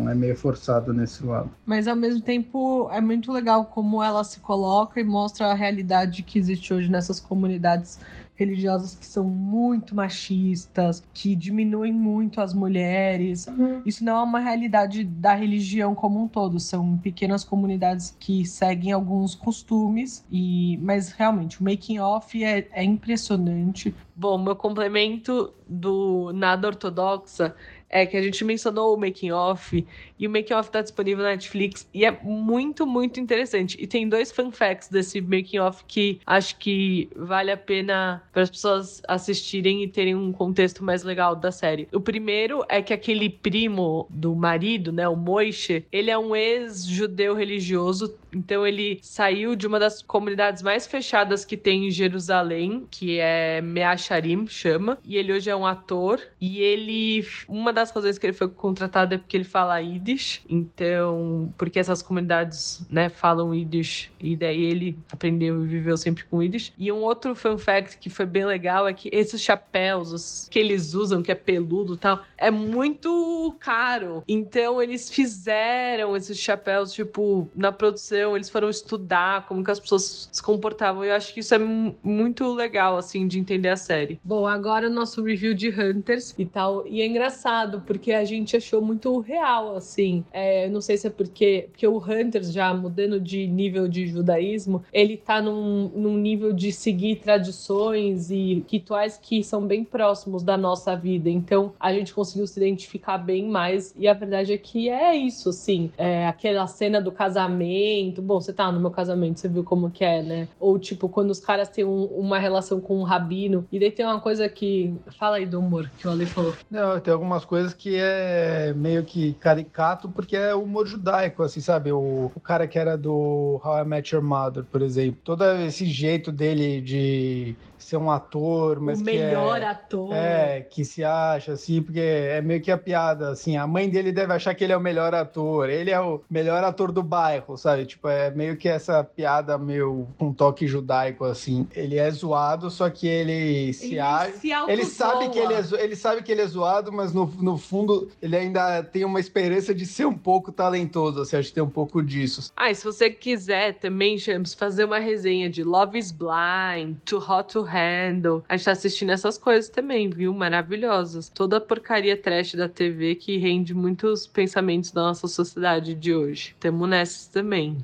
é 0.09 0.15
meio 0.15 0.37
forçado 0.37 0.93
nesse 0.93 1.25
lado. 1.25 1.51
Mas 1.65 1.89
ao 1.89 1.95
mesmo 1.97 2.21
tempo 2.21 2.89
é 2.89 3.01
muito 3.01 3.33
legal 3.33 3.65
como 3.65 4.01
ela 4.01 4.23
se 4.23 4.39
coloca 4.39 4.97
e 4.97 5.03
mostra 5.03 5.47
a 5.47 5.53
realidade 5.53 6.23
que 6.23 6.39
existe 6.39 6.73
hoje 6.73 6.89
nessas 6.89 7.16
comunidades 7.19 7.99
religiosas 8.37 8.93
que 8.93 9.05
são 9.05 9.23
muito 9.23 9.95
machistas, 9.95 11.03
que 11.11 11.35
diminuem 11.35 11.91
muito 11.91 12.39
as 12.39 12.53
mulheres. 12.53 13.47
Isso 13.83 14.05
não 14.05 14.19
é 14.19 14.23
uma 14.23 14.39
realidade 14.39 15.03
da 15.03 15.33
religião 15.33 15.95
como 15.95 16.21
um 16.23 16.27
todo, 16.27 16.59
são 16.59 16.97
pequenas 16.97 17.43
comunidades 17.43 18.15
que 18.19 18.45
seguem 18.45 18.91
alguns 18.91 19.33
costumes 19.33 20.23
e 20.31 20.77
mas 20.83 21.11
realmente 21.11 21.59
o 21.59 21.63
making 21.63 21.97
off 21.99 22.41
é, 22.43 22.67
é 22.71 22.83
impressionante. 22.83 23.93
Bom, 24.15 24.37
meu 24.37 24.55
complemento 24.55 25.53
do 25.67 26.31
nada 26.33 26.67
ortodoxa 26.67 27.55
é 27.89 28.05
que 28.05 28.17
a 28.17 28.21
gente 28.21 28.43
mencionou 28.43 28.93
o 28.93 28.99
making 28.99 29.31
off 29.31 29.85
e 30.19 30.27
o 30.27 30.29
making 30.29 30.53
off 30.53 30.69
tá 30.69 30.81
disponível 30.81 31.23
na 31.23 31.31
Netflix 31.31 31.87
e 31.93 32.05
é 32.05 32.11
muito, 32.23 32.85
muito 32.85 33.19
interessante. 33.19 33.77
E 33.79 33.87
tem 33.87 34.07
dois 34.07 34.31
fun 34.31 34.51
facts 34.51 34.89
desse 34.89 35.21
making 35.21 35.59
off 35.59 35.83
que 35.87 36.19
acho 36.25 36.57
que 36.57 37.09
vale 37.15 37.51
a 37.51 37.57
pena 37.57 38.23
para 38.31 38.43
as 38.43 38.49
pessoas 38.49 39.01
assistirem 39.07 39.83
e 39.83 39.87
terem 39.87 40.15
um 40.15 40.31
contexto 40.31 40.83
mais 40.83 41.03
legal 41.03 41.35
da 41.35 41.51
série. 41.51 41.87
O 41.93 41.99
primeiro 41.99 42.63
é 42.69 42.81
que 42.81 42.93
aquele 42.93 43.29
primo 43.29 44.07
do 44.09 44.35
marido, 44.35 44.91
né, 44.91 45.07
o 45.07 45.15
Moishe, 45.15 45.85
ele 45.91 46.09
é 46.09 46.17
um 46.17 46.35
ex-judeu 46.35 47.33
religioso 47.33 48.15
então 48.33 48.65
ele 48.67 48.99
saiu 49.01 49.55
de 49.55 49.65
uma 49.65 49.79
das 49.79 50.01
comunidades 50.01 50.61
mais 50.61 50.85
fechadas 50.85 51.45
que 51.45 51.57
tem 51.57 51.87
em 51.87 51.91
Jerusalém, 51.91 52.85
que 52.89 53.19
é 53.19 53.61
Meacharim, 53.61 54.47
chama. 54.47 54.97
E 55.03 55.17
ele 55.17 55.33
hoje 55.33 55.49
é 55.49 55.55
um 55.55 55.65
ator. 55.65 56.21
E 56.39 56.59
ele. 56.59 57.25
Uma 57.47 57.73
das 57.77 57.91
razões 57.91 58.17
que 58.17 58.25
ele 58.25 58.33
foi 58.33 58.47
contratado 58.47 59.13
é 59.13 59.17
porque 59.17 59.37
ele 59.37 59.43
fala 59.43 59.79
Yiddish. 59.79 60.41
Então, 60.49 61.53
porque 61.57 61.79
essas 61.79 62.01
comunidades, 62.01 62.81
né, 62.89 63.09
falam 63.09 63.53
Yiddish. 63.53 64.11
E 64.19 64.35
daí 64.35 64.63
ele 64.63 64.97
aprendeu 65.11 65.63
e 65.63 65.67
viveu 65.67 65.95
sempre 65.97 66.23
com 66.25 66.41
Yiddish. 66.41 66.73
E 66.77 66.91
um 66.91 67.01
outro 67.03 67.35
fun 67.35 67.57
fact 67.57 67.97
que 67.97 68.09
foi 68.09 68.25
bem 68.25 68.45
legal 68.45 68.87
é 68.87 68.93
que 68.93 69.09
esses 69.11 69.41
chapéus 69.41 70.11
os 70.11 70.47
que 70.49 70.59
eles 70.59 70.93
usam, 70.93 71.21
que 71.21 71.31
é 71.31 71.35
peludo 71.35 71.93
e 71.93 71.97
tal, 71.97 72.21
é 72.37 72.49
muito 72.49 73.55
caro. 73.59 74.23
Então 74.27 74.81
eles 74.81 75.09
fizeram 75.09 76.15
esses 76.15 76.37
chapéus, 76.39 76.91
tipo, 76.93 77.49
na 77.55 77.71
produção, 77.71 78.35
eles 78.35 78.49
foram 78.49 78.69
estudar 78.69 79.45
como 79.47 79.63
que 79.63 79.71
as 79.71 79.79
pessoas 79.79 80.29
se 80.31 80.41
comportavam. 80.41 81.03
Eu 81.03 81.13
acho 81.13 81.33
que 81.33 81.39
isso 81.41 81.53
é 81.53 81.57
mu- 81.57 81.95
muito 82.03 82.51
legal, 82.53 82.97
assim, 82.97 83.27
de 83.27 83.39
entender 83.39 83.69
a 83.69 83.75
série. 83.77 84.19
Bom, 84.23 84.47
agora 84.47 84.87
o 84.87 84.91
nosso 84.91 85.23
review 85.23 85.53
de 85.53 85.69
Hunters 85.69 86.33
e 86.37 86.45
tal. 86.45 86.85
E 86.87 87.01
é 87.01 87.05
engraçado, 87.05 87.66
porque 87.85 88.11
a 88.11 88.23
gente 88.25 88.55
achou 88.55 88.81
muito 88.81 89.19
real, 89.19 89.75
assim. 89.75 90.23
É, 90.31 90.67
não 90.69 90.81
sei 90.81 90.97
se 90.97 91.07
é 91.07 91.09
porque, 91.09 91.67
porque 91.71 91.87
o 91.87 91.97
Hunters, 91.97 92.51
já 92.51 92.73
mudando 92.73 93.19
de 93.19 93.47
nível 93.47 93.87
de 93.87 94.07
judaísmo, 94.07 94.83
ele 94.93 95.17
tá 95.17 95.41
num, 95.41 95.89
num 95.95 96.17
nível 96.17 96.53
de 96.53 96.71
seguir 96.71 97.17
tradições 97.17 98.29
e 98.29 98.63
rituais 98.69 99.19
que 99.21 99.43
são 99.43 99.65
bem 99.65 99.83
próximos 99.83 100.43
da 100.43 100.55
nossa 100.57 100.95
vida. 100.95 101.29
Então, 101.29 101.73
a 101.79 101.93
gente 101.93 102.13
conseguiu 102.13 102.45
se 102.47 102.59
identificar 102.59 103.17
bem 103.17 103.47
mais. 103.47 103.93
E 103.97 104.07
a 104.07 104.13
verdade 104.13 104.53
é 104.53 104.57
que 104.57 104.89
é 104.89 105.15
isso, 105.15 105.49
assim. 105.49 105.91
É 105.97 106.27
aquela 106.27 106.67
cena 106.67 107.01
do 107.01 107.11
casamento. 107.11 108.21
Bom, 108.21 108.39
você 108.39 108.53
tá 108.53 108.71
no 108.71 108.79
meu 108.79 108.91
casamento, 108.91 109.39
você 109.39 109.47
viu 109.47 109.63
como 109.63 109.89
que 109.89 110.03
é, 110.03 110.21
né? 110.21 110.47
Ou, 110.59 110.77
tipo, 110.77 111.09
quando 111.09 111.31
os 111.31 111.39
caras 111.39 111.69
têm 111.69 111.85
um- 111.85 112.05
uma 112.05 112.37
relação 112.39 112.79
com 112.79 112.99
um 112.99 113.03
rabino. 113.03 113.65
E 113.71 113.79
daí 113.79 113.91
tem 113.91 114.05
uma 114.05 114.19
coisa 114.19 114.47
que... 114.47 114.93
Fala 115.17 115.37
aí 115.37 115.45
do 115.45 115.59
humor 115.59 115.89
que 115.97 116.07
o 116.07 116.11
Ale 116.11 116.25
falou. 116.25 116.53
Não, 116.69 116.99
tem 116.99 117.13
algumas 117.13 117.43
coisas 117.43 117.56
que 117.73 117.95
é 117.95 118.73
meio 118.75 119.03
que 119.03 119.33
caricato, 119.33 120.09
porque 120.09 120.35
é 120.35 120.53
humor 120.53 120.87
judaico, 120.87 121.43
assim, 121.43 121.61
sabe? 121.61 121.91
O, 121.91 122.31
o 122.33 122.39
cara 122.39 122.67
que 122.67 122.77
era 122.77 122.97
do 122.97 123.59
How 123.63 123.81
I 123.81 123.85
Met 123.85 124.13
Your 124.13 124.23
Mother, 124.23 124.63
por 124.63 124.81
exemplo. 124.81 125.19
Todo 125.23 125.43
esse 125.61 125.85
jeito 125.85 126.31
dele 126.31 126.81
de 126.81 127.55
ser 127.87 127.97
um 127.97 128.11
ator, 128.11 128.81
mas 128.81 128.99
o 128.99 129.03
que 129.03 129.11
melhor 129.11 129.61
é... 129.61 129.65
ator. 129.65 130.13
É, 130.13 130.61
que 130.61 130.83
se 130.83 131.03
acha, 131.03 131.53
assim, 131.53 131.81
porque 131.81 131.99
é 131.99 132.41
meio 132.41 132.59
que 132.61 132.69
a 132.69 132.77
piada, 132.77 133.29
assim, 133.29 133.55
a 133.55 133.65
mãe 133.65 133.89
dele 133.89 134.11
deve 134.11 134.33
achar 134.33 134.53
que 134.53 134.63
ele 134.63 134.73
é 134.73 134.77
o 134.77 134.81
melhor 134.81 135.15
ator, 135.15 135.69
ele 135.69 135.89
é 135.89 135.99
o 135.99 136.21
melhor 136.29 136.63
ator 136.65 136.91
do 136.91 137.01
bairro, 137.01 137.55
sabe? 137.57 137.85
Tipo, 137.85 138.09
é 138.09 138.29
meio 138.31 138.57
que 138.57 138.67
essa 138.67 139.03
piada 139.03 139.57
meio 139.57 140.07
com 140.17 140.33
toque 140.33 140.67
judaico, 140.67 141.23
assim. 141.23 141.65
Ele 141.73 141.97
é 141.97 142.11
zoado, 142.11 142.69
só 142.69 142.89
que 142.89 143.07
ele 143.07 143.71
se 143.71 143.85
Ele 143.85 143.99
acha... 143.99 144.31
se 144.33 144.49
Ele 144.67 144.85
sabe, 144.85 145.29
que 145.29 145.39
ele, 145.39 145.53
é, 145.53 145.63
ele 145.79 145.95
sabe 145.95 146.21
que 146.21 146.31
ele 146.31 146.41
é 146.41 146.47
zoado, 146.47 146.91
mas 146.91 147.13
no, 147.13 147.25
no 147.25 147.57
fundo 147.57 148.09
ele 148.21 148.35
ainda 148.35 148.83
tem 148.83 149.05
uma 149.05 149.19
esperança 149.19 149.73
de 149.73 149.85
ser 149.85 150.05
um 150.05 150.17
pouco 150.17 150.51
talentoso, 150.51 151.21
assim, 151.21 151.37
acho 151.37 151.49
que 151.49 151.55
tem 151.55 151.63
um 151.63 151.69
pouco 151.69 152.03
disso. 152.03 152.51
Ah, 152.55 152.69
e 152.69 152.75
se 152.75 152.83
você 152.83 153.09
quiser 153.09 153.75
também, 153.75 154.17
James, 154.17 154.53
fazer 154.53 154.83
uma 154.83 154.99
resenha 154.99 155.49
de 155.49 155.63
Love 155.63 155.97
is 155.97 156.11
Blind, 156.11 156.97
Too 157.05 157.19
Hot 157.19 157.53
to 157.53 157.61
Handle, 157.77 158.43
a 158.47 158.57
gente 158.57 158.65
tá 158.65 158.71
assistindo 158.71 159.11
essas 159.11 159.37
coisas 159.37 159.69
também, 159.69 160.09
viu? 160.09 160.33
Maravilhosas. 160.33 161.29
Toda 161.29 161.57
a 161.57 161.61
porcaria 161.61 162.17
trash 162.17 162.55
da 162.55 162.67
TV 162.67 163.15
que 163.15 163.37
rende 163.37 163.73
muitos 163.73 164.27
pensamentos 164.27 164.91
da 164.91 165.01
nossa 165.01 165.27
sociedade 165.27 165.93
de 165.93 166.13
hoje. 166.13 166.55
Temos 166.59 166.89
nessas 166.89 167.27
também. 167.27 167.77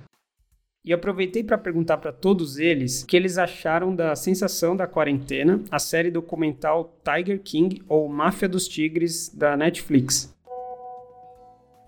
E 0.85 0.91
aproveitei 0.91 1.43
para 1.43 1.57
perguntar 1.57 1.97
para 1.97 2.11
todos 2.11 2.57
eles 2.57 3.03
o 3.03 3.07
que 3.07 3.15
eles 3.15 3.37
acharam 3.37 3.95
da 3.95 4.15
sensação 4.17 4.75
da 4.75 4.85
quarentena, 4.85 5.61
a 5.71 5.79
série 5.79 6.11
documental 6.11 6.99
Tiger 7.05 7.41
King 7.41 7.81
ou 7.87 8.09
Máfia 8.09 8.49
dos 8.49 8.67
Tigres 8.67 9.29
da 9.33 9.55
Netflix. 9.55 10.33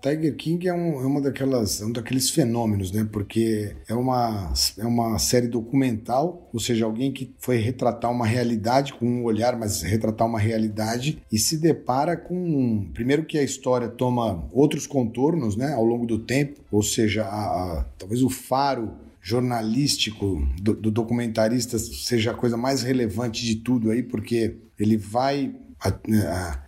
Tiger 0.06 0.36
King 0.36 0.68
é, 0.68 0.72
um, 0.72 1.00
é 1.00 1.06
uma 1.06 1.20
daquelas, 1.20 1.80
é 1.80 1.84
um 1.84 1.90
daqueles 1.92 2.30
fenômenos, 2.30 2.92
né? 2.92 3.06
Porque 3.10 3.74
é 3.88 3.94
uma, 3.94 4.52
é 4.78 4.84
uma 4.86 5.18
série 5.18 5.48
documental, 5.48 6.48
ou 6.52 6.60
seja, 6.60 6.84
alguém 6.84 7.12
que 7.12 7.34
foi 7.38 7.56
retratar 7.56 8.10
uma 8.12 8.26
realidade 8.26 8.94
com 8.94 9.04
um 9.06 9.24
olhar, 9.24 9.58
mas 9.58 9.82
retratar 9.82 10.26
uma 10.26 10.38
realidade 10.38 11.18
e 11.32 11.38
se 11.38 11.58
depara 11.58 12.16
com, 12.16 12.86
primeiro 12.94 13.24
que 13.24 13.36
a 13.36 13.42
história 13.42 13.88
toma 13.88 14.46
outros 14.52 14.86
contornos, 14.86 15.56
né? 15.56 15.72
Ao 15.72 15.84
longo 15.84 16.06
do 16.06 16.18
tempo, 16.18 16.60
ou 16.70 16.82
seja, 16.82 17.24
a, 17.24 17.80
a- 17.80 17.84
talvez 17.98 18.22
o 18.22 18.30
faro 18.30 18.92
jornalístico 19.20 20.46
do, 20.62 20.72
do 20.72 20.88
documentarista 20.90 21.78
seja 21.80 22.30
a 22.30 22.34
coisa 22.34 22.56
mais 22.56 22.82
relevante 22.82 23.44
de 23.44 23.56
tudo 23.56 23.90
aí, 23.90 24.00
porque 24.02 24.56
ele 24.78 24.96
vai 24.96 25.52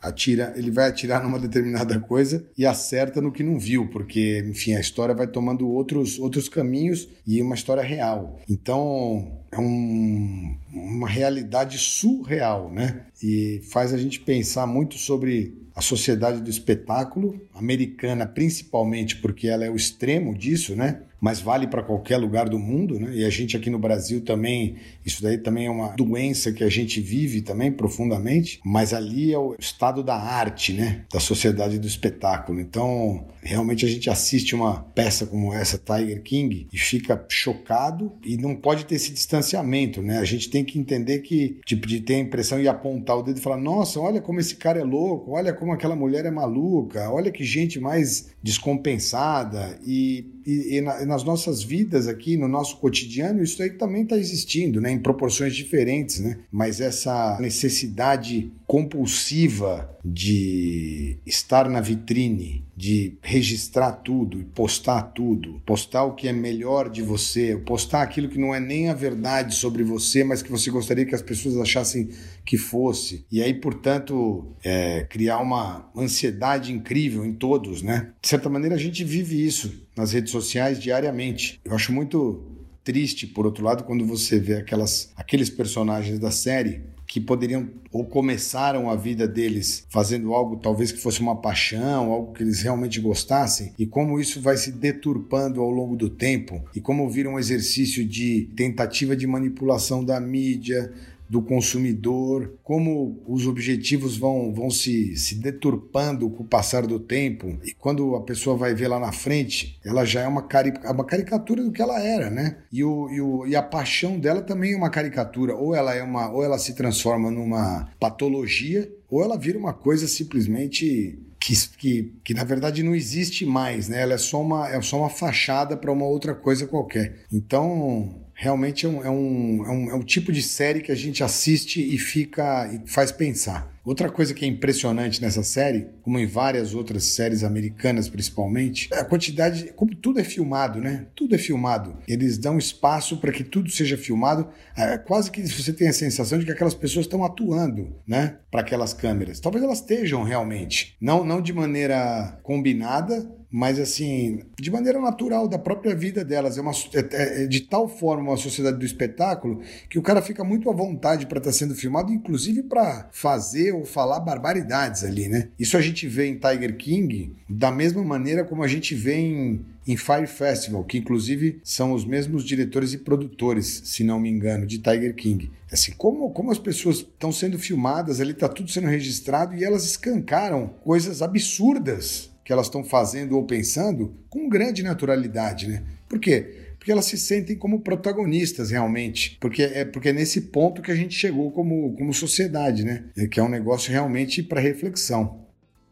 atira, 0.01 0.53
ele 0.57 0.71
vai 0.71 0.89
atirar 0.89 1.23
numa 1.23 1.39
determinada 1.39 1.99
coisa 2.01 2.45
e 2.57 2.65
acerta 2.67 3.21
no 3.21 3.33
que 3.33 3.43
não 3.43 3.59
viu, 3.59 3.89
porque, 3.89 4.45
enfim, 4.49 4.75
a 4.75 4.81
história 4.81 5.15
vai 5.15 5.27
tomando 5.27 5.69
outros, 5.69 6.19
outros 6.19 6.49
caminhos 6.49 7.09
e 7.27 7.41
uma 7.43 7.55
história 7.55 7.83
real. 7.83 8.39
Então, 8.49 9.41
é 9.51 9.59
um- 9.59 10.57
uma 10.73 11.09
realidade 11.09 11.79
surreal, 11.79 12.71
né? 12.73 13.03
E 13.23 13.61
faz 13.71 13.93
a 13.93 13.99
gente 13.99 14.21
pensar 14.21 14.67
muito 14.67 14.97
sobre 14.97 15.55
a 15.75 15.81
sociedade 15.81 16.41
do 16.41 16.51
espetáculo 16.51 17.41
americana, 17.55 18.27
principalmente 18.27 19.17
porque 19.17 19.47
ela 19.49 19.65
é 19.65 19.71
o 19.71 19.77
extremo 19.77 20.37
disso, 20.37 20.75
né? 20.75 21.03
Mas 21.21 21.41
vale 21.41 21.67
para 21.67 21.83
qualquer 21.83 22.17
lugar 22.17 22.49
do 22.49 22.59
mundo, 22.59 22.99
né? 22.99 23.13
E 23.15 23.25
a 23.25 23.31
gente 23.31 23.57
aqui 23.57 23.71
no 23.71 23.79
Brasil 23.79 24.21
também, 24.21 24.77
isso 25.05 25.23
daí 25.23 25.39
também 25.39 25.67
é 25.67 25.71
uma 25.71 25.89
doença 25.89 26.53
que 26.53 26.63
a 26.63 26.69
gente 26.69 27.01
vive 27.01 27.43
também 27.43 27.73
profundamente, 27.73 28.61
mas 28.65 28.93
ali 28.93 29.33
é 29.33 29.39
o 29.39 29.55
estado 29.59 30.03
da 30.03 30.17
arte, 30.17 30.73
né? 30.73 31.05
Da 31.13 31.21
sociedade 31.21 31.79
do 31.79 31.87
espetáculo. 31.87 32.61
Então, 32.61 33.27
realmente 33.43 33.85
a 33.85 33.89
gente 33.89 34.11
assiste 34.11 34.55
uma 34.55 34.81
peça 34.81 35.27
como 35.27 35.53
essa, 35.53 35.79
Tiger 35.79 36.23
King, 36.23 36.69
e 36.73 36.79
fica 36.79 37.25
chocado 37.29 38.13
e 38.25 38.37
não 38.37 38.55
pode 38.55 38.85
ter 38.85 38.95
esse 38.95 39.13
distanciamento, 39.13 40.03
né? 40.03 40.19
A 40.19 40.25
gente 40.25 40.51
tem 40.51 40.65
que 40.65 40.79
entender 40.79 41.21
que, 41.21 41.59
tipo, 41.65 41.87
de 41.87 42.01
ter 42.01 42.15
a 42.15 42.19
impressão 42.19 42.61
e 42.61 42.69
apontar 42.69 43.19
o 43.19 43.23
dedo 43.23 43.39
e 43.39 43.43
falar: 43.43 43.57
nossa, 43.57 43.99
olha 44.01 44.21
como 44.21 44.41
esse 44.41 44.57
cara 44.57 44.79
é 44.79 44.85
louco, 44.85 45.33
olha 45.33 45.53
como 45.53 45.73
aquela 45.73 45.97
mulher 45.97 46.25
é 46.27 46.31
maluca, 46.31 47.11
olha 47.11 47.31
que 47.31 47.45
gente 47.45 47.81
mais 47.81 48.29
descompensada 48.43 49.79
e, 49.85 50.27
e, 50.47 50.77
e, 50.77 50.81
na, 50.81 51.08
nas 51.09 51.25
nossas 51.25 51.63
vidas 51.63 52.07
aqui, 52.07 52.37
no 52.37 52.47
nosso 52.47 52.77
cotidiano, 52.77 53.43
isso 53.43 53.63
aí 53.63 53.71
também 53.71 54.03
está 54.03 54.17
existindo, 54.17 54.81
né, 54.81 54.93
em 54.93 54.99
proporções 54.99 55.57
diferentes, 55.57 56.21
né? 56.21 56.39
Mas 56.53 56.81
essa 56.81 57.39
necessidade 57.41 58.53
compulsiva 58.67 59.91
de 60.05 61.17
estar 61.25 61.69
na 61.69 61.81
vitrine, 61.81 62.65
de 62.77 63.17
registrar 63.23 63.93
tudo 63.93 64.39
postar 64.59 65.03
tudo, 65.03 65.63
postar 65.65 66.05
o 66.05 66.15
que 66.15 66.27
é 66.27 66.33
melhor 66.33 66.91
de 66.91 67.01
você, 67.01 67.57
postar 67.65 68.03
aquilo 68.03 68.29
que 68.29 68.39
não 68.39 68.55
é 68.55 68.59
nem 68.59 68.89
a 68.89 68.95
verdade 68.95 69.55
sobre 69.55 69.85
você, 69.85 70.25
mas 70.25 70.43
que 70.43 70.51
você 70.51 70.71
gostaria 70.71 71.05
que 71.05 71.15
as 71.15 71.23
pessoas 71.23 71.57
achassem 71.57 72.09
que 72.45 72.57
fosse. 72.57 73.25
E 73.31 73.43
aí, 73.43 73.55
portanto, 73.55 74.47
é, 74.65 75.07
criar 75.09 75.39
uma 75.39 75.89
ansiedade 75.97 76.73
incrível 76.73 77.25
em 77.25 77.33
todos, 77.33 77.83
né? 77.83 78.11
De 78.21 78.29
certa 78.29 78.49
maneira, 78.49 78.75
a 78.75 78.79
gente 78.79 79.05
vive 79.05 79.47
isso 79.47 79.87
nas 79.99 80.13
redes 80.13 80.31
sociais 80.31 80.79
diariamente. 80.79 81.61
Eu 81.65 81.75
acho 81.75 81.93
muito 81.93 82.43
triste, 82.85 83.27
por 83.27 83.45
outro 83.45 83.65
lado, 83.65 83.85
quando 83.85 84.07
você 84.07 84.39
vê 84.39 84.55
aquelas, 84.55 85.13
aqueles 85.17 85.51
personagens 85.51 86.19
da 86.19 86.31
série 86.31 86.81
que 87.07 87.21
poderiam 87.21 87.69
ou 87.91 88.05
começaram 88.05 88.91
a 88.91 88.95
vida 88.95 89.27
deles 89.27 89.87
fazendo 89.89 90.33
algo 90.35 90.57
talvez 90.57 90.93
que 90.93 90.99
fosse 90.99 91.21
uma 91.21 91.37
paixão, 91.37 92.13
algo 92.13 92.33
que 92.33 92.43
eles 92.43 92.61
realmente 92.61 93.01
gostassem, 93.01 93.73
e 93.79 93.87
como 93.87 94.21
isso 94.21 94.41
vai 94.41 94.57
se 94.57 94.71
deturpando 94.71 95.61
ao 95.61 95.71
longo 95.71 95.97
do 95.97 96.11
tempo, 96.11 96.63
e 96.75 96.81
como 96.81 97.09
vira 97.09 97.29
um 97.29 97.39
exercício 97.39 98.05
de 98.05 98.51
tentativa 98.55 99.17
de 99.17 99.27
manipulação 99.27 100.05
da 100.05 100.21
mídia, 100.21 100.93
do 101.29 101.43
consumidor, 101.43 102.55
como 102.65 103.23
os 103.27 103.47
objetivos 103.47 104.17
vão, 104.17 104.53
vão 104.53 104.71
se, 104.71 105.17
se 105.17 105.35
deturpando 105.35 106.31
com 106.31 106.43
o 106.43 106.47
passar 106.47 106.87
do 106.87 106.99
tempo, 106.99 107.59
e 107.65 107.73
quando 107.73 108.17
a 108.17 108.23
pessoa 108.23 108.57
vai 108.57 108.75
ver 108.75 108.89
lá 108.89 108.99
na 108.99 109.13
frente, 109.13 109.79
ela 109.85 110.05
já 110.05 110.23
é 110.23 110.29
uma, 110.29 110.43
cari 110.43 110.73
uma 110.85 111.05
caricatura 111.05 111.63
do 111.63 111.73
que 111.73 111.83
ela 111.83 112.01
era, 112.01 112.31
né? 112.31 112.59
E, 112.73 112.83
o, 112.83 113.11
e, 113.11 113.21
o, 113.21 113.47
e 113.47 113.55
a 113.55 113.63
paixão 113.63 114.19
dela 114.19 114.41
também 114.43 114.73
é 114.73 114.77
uma 114.77 114.91
caricatura, 114.91 115.55
ou 115.55 115.75
ela 115.75 115.95
é 115.95 116.03
uma, 116.03 116.31
ou 116.31 116.43
ela 116.43 116.59
se 116.59 116.75
transforma 116.75 117.31
numa 117.31 117.89
patologia, 118.01 118.91
ou 119.11 119.23
ela 119.23 119.39
vira 119.39 119.59
uma 119.59 119.73
coisa 119.73 120.07
simplesmente 120.07 121.19
que, 121.41 121.55
que, 121.79 122.13
que, 122.25 122.35
na 122.35 122.45
verdade 122.45 122.83
não 122.83 122.95
existe 122.95 123.47
mais, 123.47 123.89
né? 123.89 124.03
Ela 124.03 124.15
é 124.15 124.19
só 124.19 124.41
uma, 124.41 124.69
é 124.69 124.81
só 124.83 124.99
uma 124.99 125.09
fachada 125.09 125.77
para 125.77 125.93
uma 125.93 126.05
outra 126.05 126.35
coisa 126.35 126.67
qualquer. 126.67 127.25
Então, 127.33 128.15
realmente 128.41 128.87
é 128.87 128.89
um, 128.89 129.05
é, 129.05 129.11
um, 129.11 129.67
é, 129.67 129.71
um, 129.71 129.91
é 129.91 129.95
um 129.97 130.03
tipo 130.03 130.31
de 130.31 130.45
série 130.45 130.81
que 130.81 130.93
a 130.93 130.95
gente 130.95 131.25
assiste 131.25 131.83
e 131.83 131.99
fica 131.99 132.73
e 132.73 132.89
faz 132.89 133.11
pensar. 133.11 133.77
Outra 133.85 134.09
coisa 134.09 134.33
que 134.33 134.45
é 134.45 134.49
impressionante 134.49 135.21
nessa 135.21 135.43
série, 135.43 135.89
como 136.03 136.21
em 136.21 136.27
várias 136.27 136.73
outras 136.73 137.05
séries 137.05 137.43
americanas 137.43 138.09
principalmente, 138.09 138.89
é 138.93 139.01
a 139.01 139.05
quantidade, 139.05 139.73
como 139.75 139.93
tudo 139.93 140.21
é 140.21 140.25
filmado, 140.25 140.79
né? 140.79 141.07
Tudo 141.17 141.35
é 141.35 141.39
filmado. 141.39 141.97
Eles 142.07 142.39
dão 142.39 142.59
espaço 142.59 143.17
para 143.17 143.33
que 143.33 143.43
tudo 143.43 143.71
seja 143.71 143.97
filmado. 143.97 144.47
É 144.77 144.97
quase 144.99 145.33
que 145.33 145.43
você 145.45 145.73
tem 145.73 145.89
a 145.89 145.93
sensação 145.93 146.39
de 146.39 146.45
que 146.45 146.53
aquelas 146.53 146.75
pessoas 146.75 147.07
estão 147.07 147.25
atuando, 147.25 147.97
né? 148.07 148.37
Para 148.53 148.61
aquelas 148.61 148.93
câmeras. 148.93 149.41
Talvez 149.41 149.65
elas 149.65 149.81
estejam 149.81 150.23
realmente, 150.23 150.97
não 151.01 151.25
não 151.25 151.41
de 151.41 151.53
maneira 151.53 152.39
combinada, 152.45 153.29
mas 153.51 153.79
assim, 153.79 154.43
de 154.59 154.71
maneira 154.71 155.01
natural 155.01 155.49
da 155.49 155.59
própria 155.59 155.95
vida 155.95 156.25
delas. 156.25 156.59
É, 156.59 156.61
uma, 156.61 156.73
é, 156.95 157.45
é 157.45 157.47
de 157.47 157.61
tal 157.61 157.89
forma 157.89 158.31
uma 158.31 158.37
sociedade 158.37 158.79
do 158.79 158.85
espetáculo 158.85 159.61
que 159.89 159.99
o 159.99 160.03
cara 160.03 160.21
fica 160.21 160.45
muito 160.45 160.69
à 160.69 160.73
vontade 160.73 161.27
para 161.27 161.39
estar 161.39 161.51
tá 161.51 161.57
sendo 161.57 161.75
filmado, 161.75 162.13
inclusive 162.13 162.63
para 162.63 163.09
fazer 163.13 163.73
ou 163.73 163.85
falar 163.85 164.21
barbaridades 164.21 165.03
ali, 165.03 165.29
né? 165.29 165.49
Isso 165.59 165.77
a 165.77 165.81
gente 165.81 166.07
vê 166.07 166.27
em 166.27 166.39
Tiger 166.39 166.77
King 166.77 167.37
da 167.49 167.71
mesma 167.71 168.05
maneira 168.05 168.45
como 168.45 168.63
a 168.63 168.69
gente 168.69 168.95
vê 168.95 169.15
em, 169.15 169.65
em 169.87 169.97
Fire 169.97 170.27
Festival, 170.27 170.85
que 170.85 170.99
inclusive 170.99 171.61
são 171.65 171.93
os 171.93 172.05
mesmos 172.05 172.45
diretores 172.45 172.93
e 172.93 172.99
produtores, 172.99 173.83
se 173.85 174.05
não 174.05 174.21
me 174.21 174.29
engano, 174.29 174.67
de 174.67 174.79
Tiger 174.79 175.15
King. 175.15 175.51
Assim, 175.73 175.93
como, 175.97 176.31
como 176.31 176.51
as 176.51 176.59
pessoas 176.59 176.99
estão 176.99 177.33
sendo 177.33 177.59
filmadas, 177.59 178.21
ali 178.21 178.33
está 178.33 178.49
tudo 178.49 178.71
sendo 178.71 178.89
registrado 178.89 179.55
e 179.55 179.65
elas 179.65 179.85
escancaram 179.85 180.69
coisas 180.83 181.23
absurdas 181.23 182.31
que 182.49 182.53
elas 182.55 182.65
estão 182.65 182.83
fazendo 182.83 183.37
ou 183.37 183.45
pensando 183.45 184.17
com 184.31 184.49
grande 184.49 184.83
naturalidade, 184.83 185.69
né? 185.69 185.83
Por 186.09 186.19
quê? 186.19 186.71
Porque 186.79 186.91
elas 186.91 187.05
se 187.05 187.19
sentem 187.19 187.55
como 187.55 187.81
protagonistas 187.81 188.71
realmente, 188.71 189.37
porque 189.39 189.65
é 189.65 189.85
porque 189.85 190.09
é 190.09 190.13
nesse 190.15 190.41
ponto 190.41 190.81
que 190.81 190.91
a 190.91 190.95
gente 190.95 191.15
chegou 191.15 191.51
como, 191.51 191.93
como 191.93 192.11
sociedade, 192.15 192.87
né? 192.87 193.05
É 193.19 193.27
que 193.27 193.39
é 193.39 193.43
um 193.43 193.51
negócio 193.51 193.93
realmente 193.93 194.43
para 194.43 194.63
reflexão. 194.63 195.47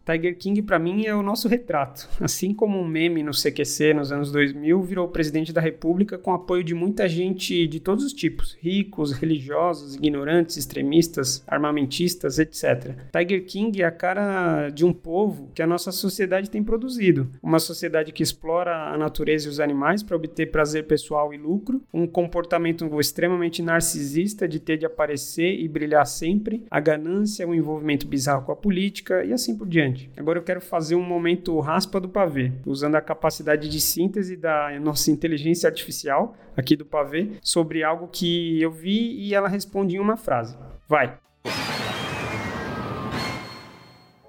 Tiger 0.07 0.39
King, 0.39 0.63
para 0.63 0.79
mim, 0.79 1.05
é 1.05 1.13
o 1.13 1.23
nosso 1.23 1.49
retrato. 1.49 2.09
Assim 2.21 2.55
como 2.55 2.79
um 2.79 2.87
meme 2.87 3.25
no 3.25 3.33
CQC 3.33 3.93
nos 3.93 4.13
anos 4.13 4.31
2000 4.31 4.81
virou 4.83 5.09
presidente 5.09 5.53
da 5.53 5.61
República 5.61 6.17
com 6.17 6.33
apoio 6.33 6.63
de 6.63 6.75
muita 6.75 7.09
gente 7.09 7.67
de 7.67 7.81
todos 7.81 8.05
os 8.05 8.13
tipos: 8.13 8.57
ricos, 8.61 9.11
religiosos, 9.11 9.97
ignorantes, 9.97 10.57
extremistas, 10.57 11.43
armamentistas, 11.45 12.39
etc. 12.39 12.95
Tiger 13.11 13.45
King 13.47 13.83
é 13.83 13.85
a 13.85 13.91
cara 13.91 14.71
de 14.71 14.85
um 14.85 14.93
povo 14.93 15.51
que 15.53 15.61
a 15.61 15.67
nossa 15.67 15.91
sociedade 15.91 16.51
tem 16.51 16.63
produzido. 16.63 17.29
Uma 17.43 17.59
sociedade 17.59 18.13
que 18.13 18.23
explora 18.23 18.93
a 18.93 18.97
natureza 18.97 19.49
e 19.49 19.51
os 19.51 19.59
animais 19.59 20.05
para 20.05 20.15
obter 20.15 20.53
prazer 20.53 20.87
pessoal 20.87 21.35
e 21.35 21.37
lucro, 21.37 21.83
um 21.93 22.07
comportamento 22.07 22.89
extremamente 23.01 23.61
narcisista 23.61 24.47
de 24.47 24.61
ter 24.61 24.77
de 24.77 24.87
aparecer 24.87 25.59
e 25.59 25.67
brilhar 25.67 26.07
sempre, 26.07 26.65
a 26.71 26.79
ganância, 26.79 27.49
o 27.49 27.53
envolvimento 27.53 28.07
bizarro 28.07 28.45
com 28.45 28.53
a 28.53 28.57
política 28.57 29.25
e 29.25 29.33
assim 29.33 29.57
por 29.57 29.67
diante. 29.67 29.96
Agora 30.17 30.39
eu 30.39 30.43
quero 30.43 30.61
fazer 30.61 30.95
um 30.95 31.03
momento 31.03 31.59
raspa 31.61 32.01
do 32.01 32.09
pavê, 32.09 32.53
usando 32.65 32.97
a 32.97 33.01
capacidade 33.01 33.69
de 33.69 33.81
síntese 33.81 34.37
da 34.37 34.79
nossa 34.81 35.11
inteligência 35.11 35.69
artificial 35.69 36.37
aqui 36.57 36.77
do 36.77 36.85
pavê 36.85 37.33
sobre 37.43 37.83
algo 37.83 38.09
que 38.09 38.61
eu 38.61 38.71
vi 38.71 39.15
e 39.19 39.35
ela 39.35 39.49
responde 39.49 39.97
em 39.97 39.99
uma 39.99 40.17
frase. 40.17 40.57
Vai. 40.89 41.19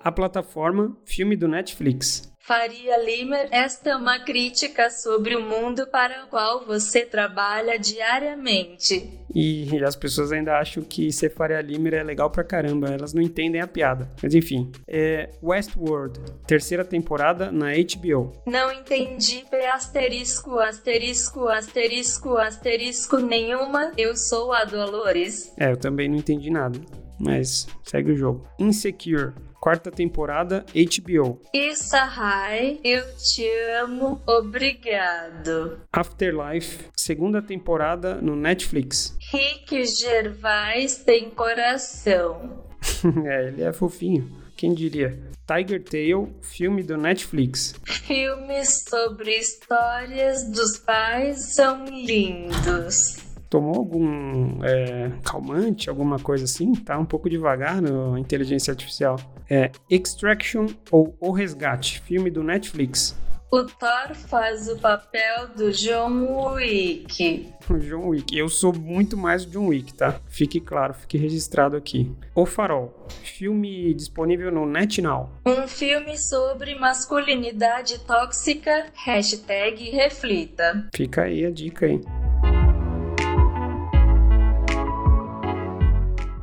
A 0.03 0.11
plataforma 0.11 0.95
Filme 1.05 1.35
do 1.35 1.47
Netflix. 1.47 2.31
Faria 2.47 2.97
Limer, 3.03 3.49
esta 3.51 3.89
é 3.89 3.95
uma 3.97 4.19
crítica 4.19 4.89
sobre 4.89 5.35
o 5.35 5.41
mundo 5.41 5.85
para 5.85 6.23
o 6.23 6.27
qual 6.29 6.65
você 6.65 7.05
trabalha 7.05 7.77
diariamente. 7.77 9.19
E 9.35 9.67
as 9.83 9.97
pessoas 9.97 10.31
ainda 10.31 10.57
acham 10.57 10.81
que 10.81 11.11
ser 11.11 11.29
Faria 11.29 11.59
Limer 11.59 11.95
é 11.95 12.03
legal 12.03 12.31
pra 12.31 12.45
caramba, 12.45 12.87
elas 12.87 13.13
não 13.13 13.21
entendem 13.21 13.59
a 13.59 13.67
piada. 13.67 14.09
Mas 14.23 14.33
enfim, 14.33 14.71
é 14.87 15.29
Westworld, 15.43 16.21
terceira 16.47 16.85
temporada 16.85 17.51
na 17.51 17.73
HBO. 17.73 18.31
Não 18.45 18.71
entendi 18.71 19.43
asterisco, 19.73 20.57
asterisco, 20.57 21.49
asterisco, 21.49 22.37
asterisco 22.37 23.17
nenhuma. 23.17 23.91
Eu 23.97 24.15
sou 24.15 24.53
a 24.53 24.63
Dolores. 24.63 25.53
É, 25.59 25.73
eu 25.73 25.77
também 25.77 26.07
não 26.07 26.15
entendi 26.15 26.49
nada. 26.49 26.79
Mas 27.19 27.67
segue 27.83 28.11
o 28.11 28.15
jogo. 28.15 28.47
Insecure, 28.57 29.33
quarta 29.59 29.91
temporada, 29.91 30.65
HBO. 30.73 31.41
Isahai, 31.53 32.79
eu 32.83 33.03
te 33.17 33.47
amo, 33.81 34.21
obrigado. 34.25 35.79
Afterlife, 35.91 36.85
segunda 36.95 37.41
temporada 37.41 38.15
no 38.15 38.35
Netflix. 38.35 39.17
Rick 39.31 39.85
Gervais 39.85 40.97
tem 40.97 41.29
coração. 41.29 42.63
é, 43.25 43.47
ele 43.47 43.63
é 43.63 43.73
fofinho. 43.73 44.29
Quem 44.55 44.73
diria? 44.73 45.19
Tiger 45.45 45.83
Tail, 45.83 46.35
filme 46.41 46.83
do 46.83 46.97
Netflix. 46.97 47.75
Filmes 47.85 48.83
sobre 48.89 49.37
histórias 49.37 50.49
dos 50.51 50.77
pais 50.79 51.53
são 51.53 51.85
lindos 51.85 53.26
tomou 53.49 53.75
algum 53.75 54.63
é, 54.63 55.11
calmante, 55.23 55.89
alguma 55.89 56.19
coisa 56.19 56.45
assim? 56.45 56.73
Tá 56.73 56.97
um 56.97 57.05
pouco 57.05 57.29
devagar 57.29 57.81
na 57.81 58.19
inteligência 58.19 58.71
artificial. 58.71 59.17
É 59.49 59.71
Extraction 59.89 60.67
ou 60.91 61.15
O 61.19 61.31
Resgate, 61.31 61.99
filme 62.01 62.29
do 62.29 62.43
Netflix. 62.43 63.15
O 63.49 63.63
Thor 63.63 64.13
faz 64.13 64.67
o 64.67 64.77
papel 64.77 65.47
do 65.55 65.71
John 65.71 66.51
Wick. 66.55 67.47
John 67.79 68.09
Wick. 68.09 68.37
Eu 68.37 68.49
sou 68.49 68.73
muito 68.73 69.15
mais 69.15 69.45
o 69.45 69.49
John 69.49 69.67
Wick, 69.67 69.93
tá? 69.93 70.19
Fique 70.27 70.59
claro, 70.59 70.93
fique 70.93 71.17
registrado 71.17 71.77
aqui. 71.77 72.13
O 72.35 72.45
Farol. 72.45 73.07
Filme 73.23 73.93
disponível 73.93 74.51
no 74.51 74.65
NetNow. 74.65 75.29
Um 75.45 75.65
filme 75.65 76.17
sobre 76.17 76.75
masculinidade 76.75 77.99
tóxica. 77.99 78.87
Hashtag 78.93 79.91
reflita. 79.91 80.89
Fica 80.93 81.23
aí 81.23 81.45
a 81.45 81.49
dica 81.49 81.85
aí. 81.85 82.01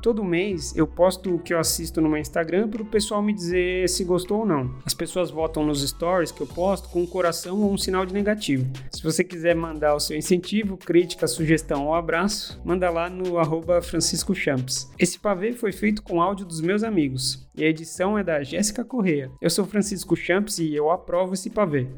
Todo 0.05 0.23
mês 0.23 0.77
eu 0.77 0.87
posto 0.87 1.35
o 1.35 1.39
que 1.39 1.55
eu 1.55 1.59
assisto 1.59 1.99
no 1.99 2.11
meu 2.11 2.19
Instagram 2.19 2.69
para 2.69 2.83
o 2.83 2.85
pessoal 2.85 3.23
me 3.23 3.33
dizer 3.33 3.89
se 3.89 4.05
gostou 4.05 4.41
ou 4.41 4.45
não. 4.45 4.75
As 4.85 4.93
pessoas 4.93 5.31
votam 5.31 5.65
nos 5.65 5.81
stories 5.81 6.31
que 6.31 6.43
eu 6.43 6.47
posto 6.47 6.91
com 6.91 7.01
um 7.01 7.07
coração 7.07 7.63
ou 7.63 7.73
um 7.73 7.79
sinal 7.79 8.05
de 8.05 8.13
negativo. 8.13 8.71
Se 8.93 9.03
você 9.03 9.25
quiser 9.25 9.57
mandar 9.57 9.95
o 9.95 10.01
seu 10.01 10.15
incentivo, 10.15 10.77
crítica, 10.77 11.27
sugestão 11.27 11.87
ou 11.87 11.95
abraço, 11.95 12.61
manda 12.63 12.91
lá 12.91 13.09
no 13.09 13.39
arroba 13.39 13.81
Francisco 13.81 14.35
Champs. 14.35 14.91
Esse 14.99 15.19
pavê 15.19 15.55
foi 15.55 15.73
feito 15.73 16.03
com 16.03 16.21
áudio 16.21 16.45
dos 16.45 16.61
meus 16.61 16.83
amigos 16.83 17.49
e 17.57 17.65
a 17.65 17.69
edição 17.69 18.19
é 18.19 18.23
da 18.23 18.43
Jéssica 18.43 18.85
Correia. 18.85 19.31
Eu 19.41 19.49
sou 19.49 19.65
Francisco 19.65 20.15
Champs 20.15 20.59
e 20.59 20.75
eu 20.75 20.91
aprovo 20.91 21.33
esse 21.33 21.49
pavê. 21.49 21.89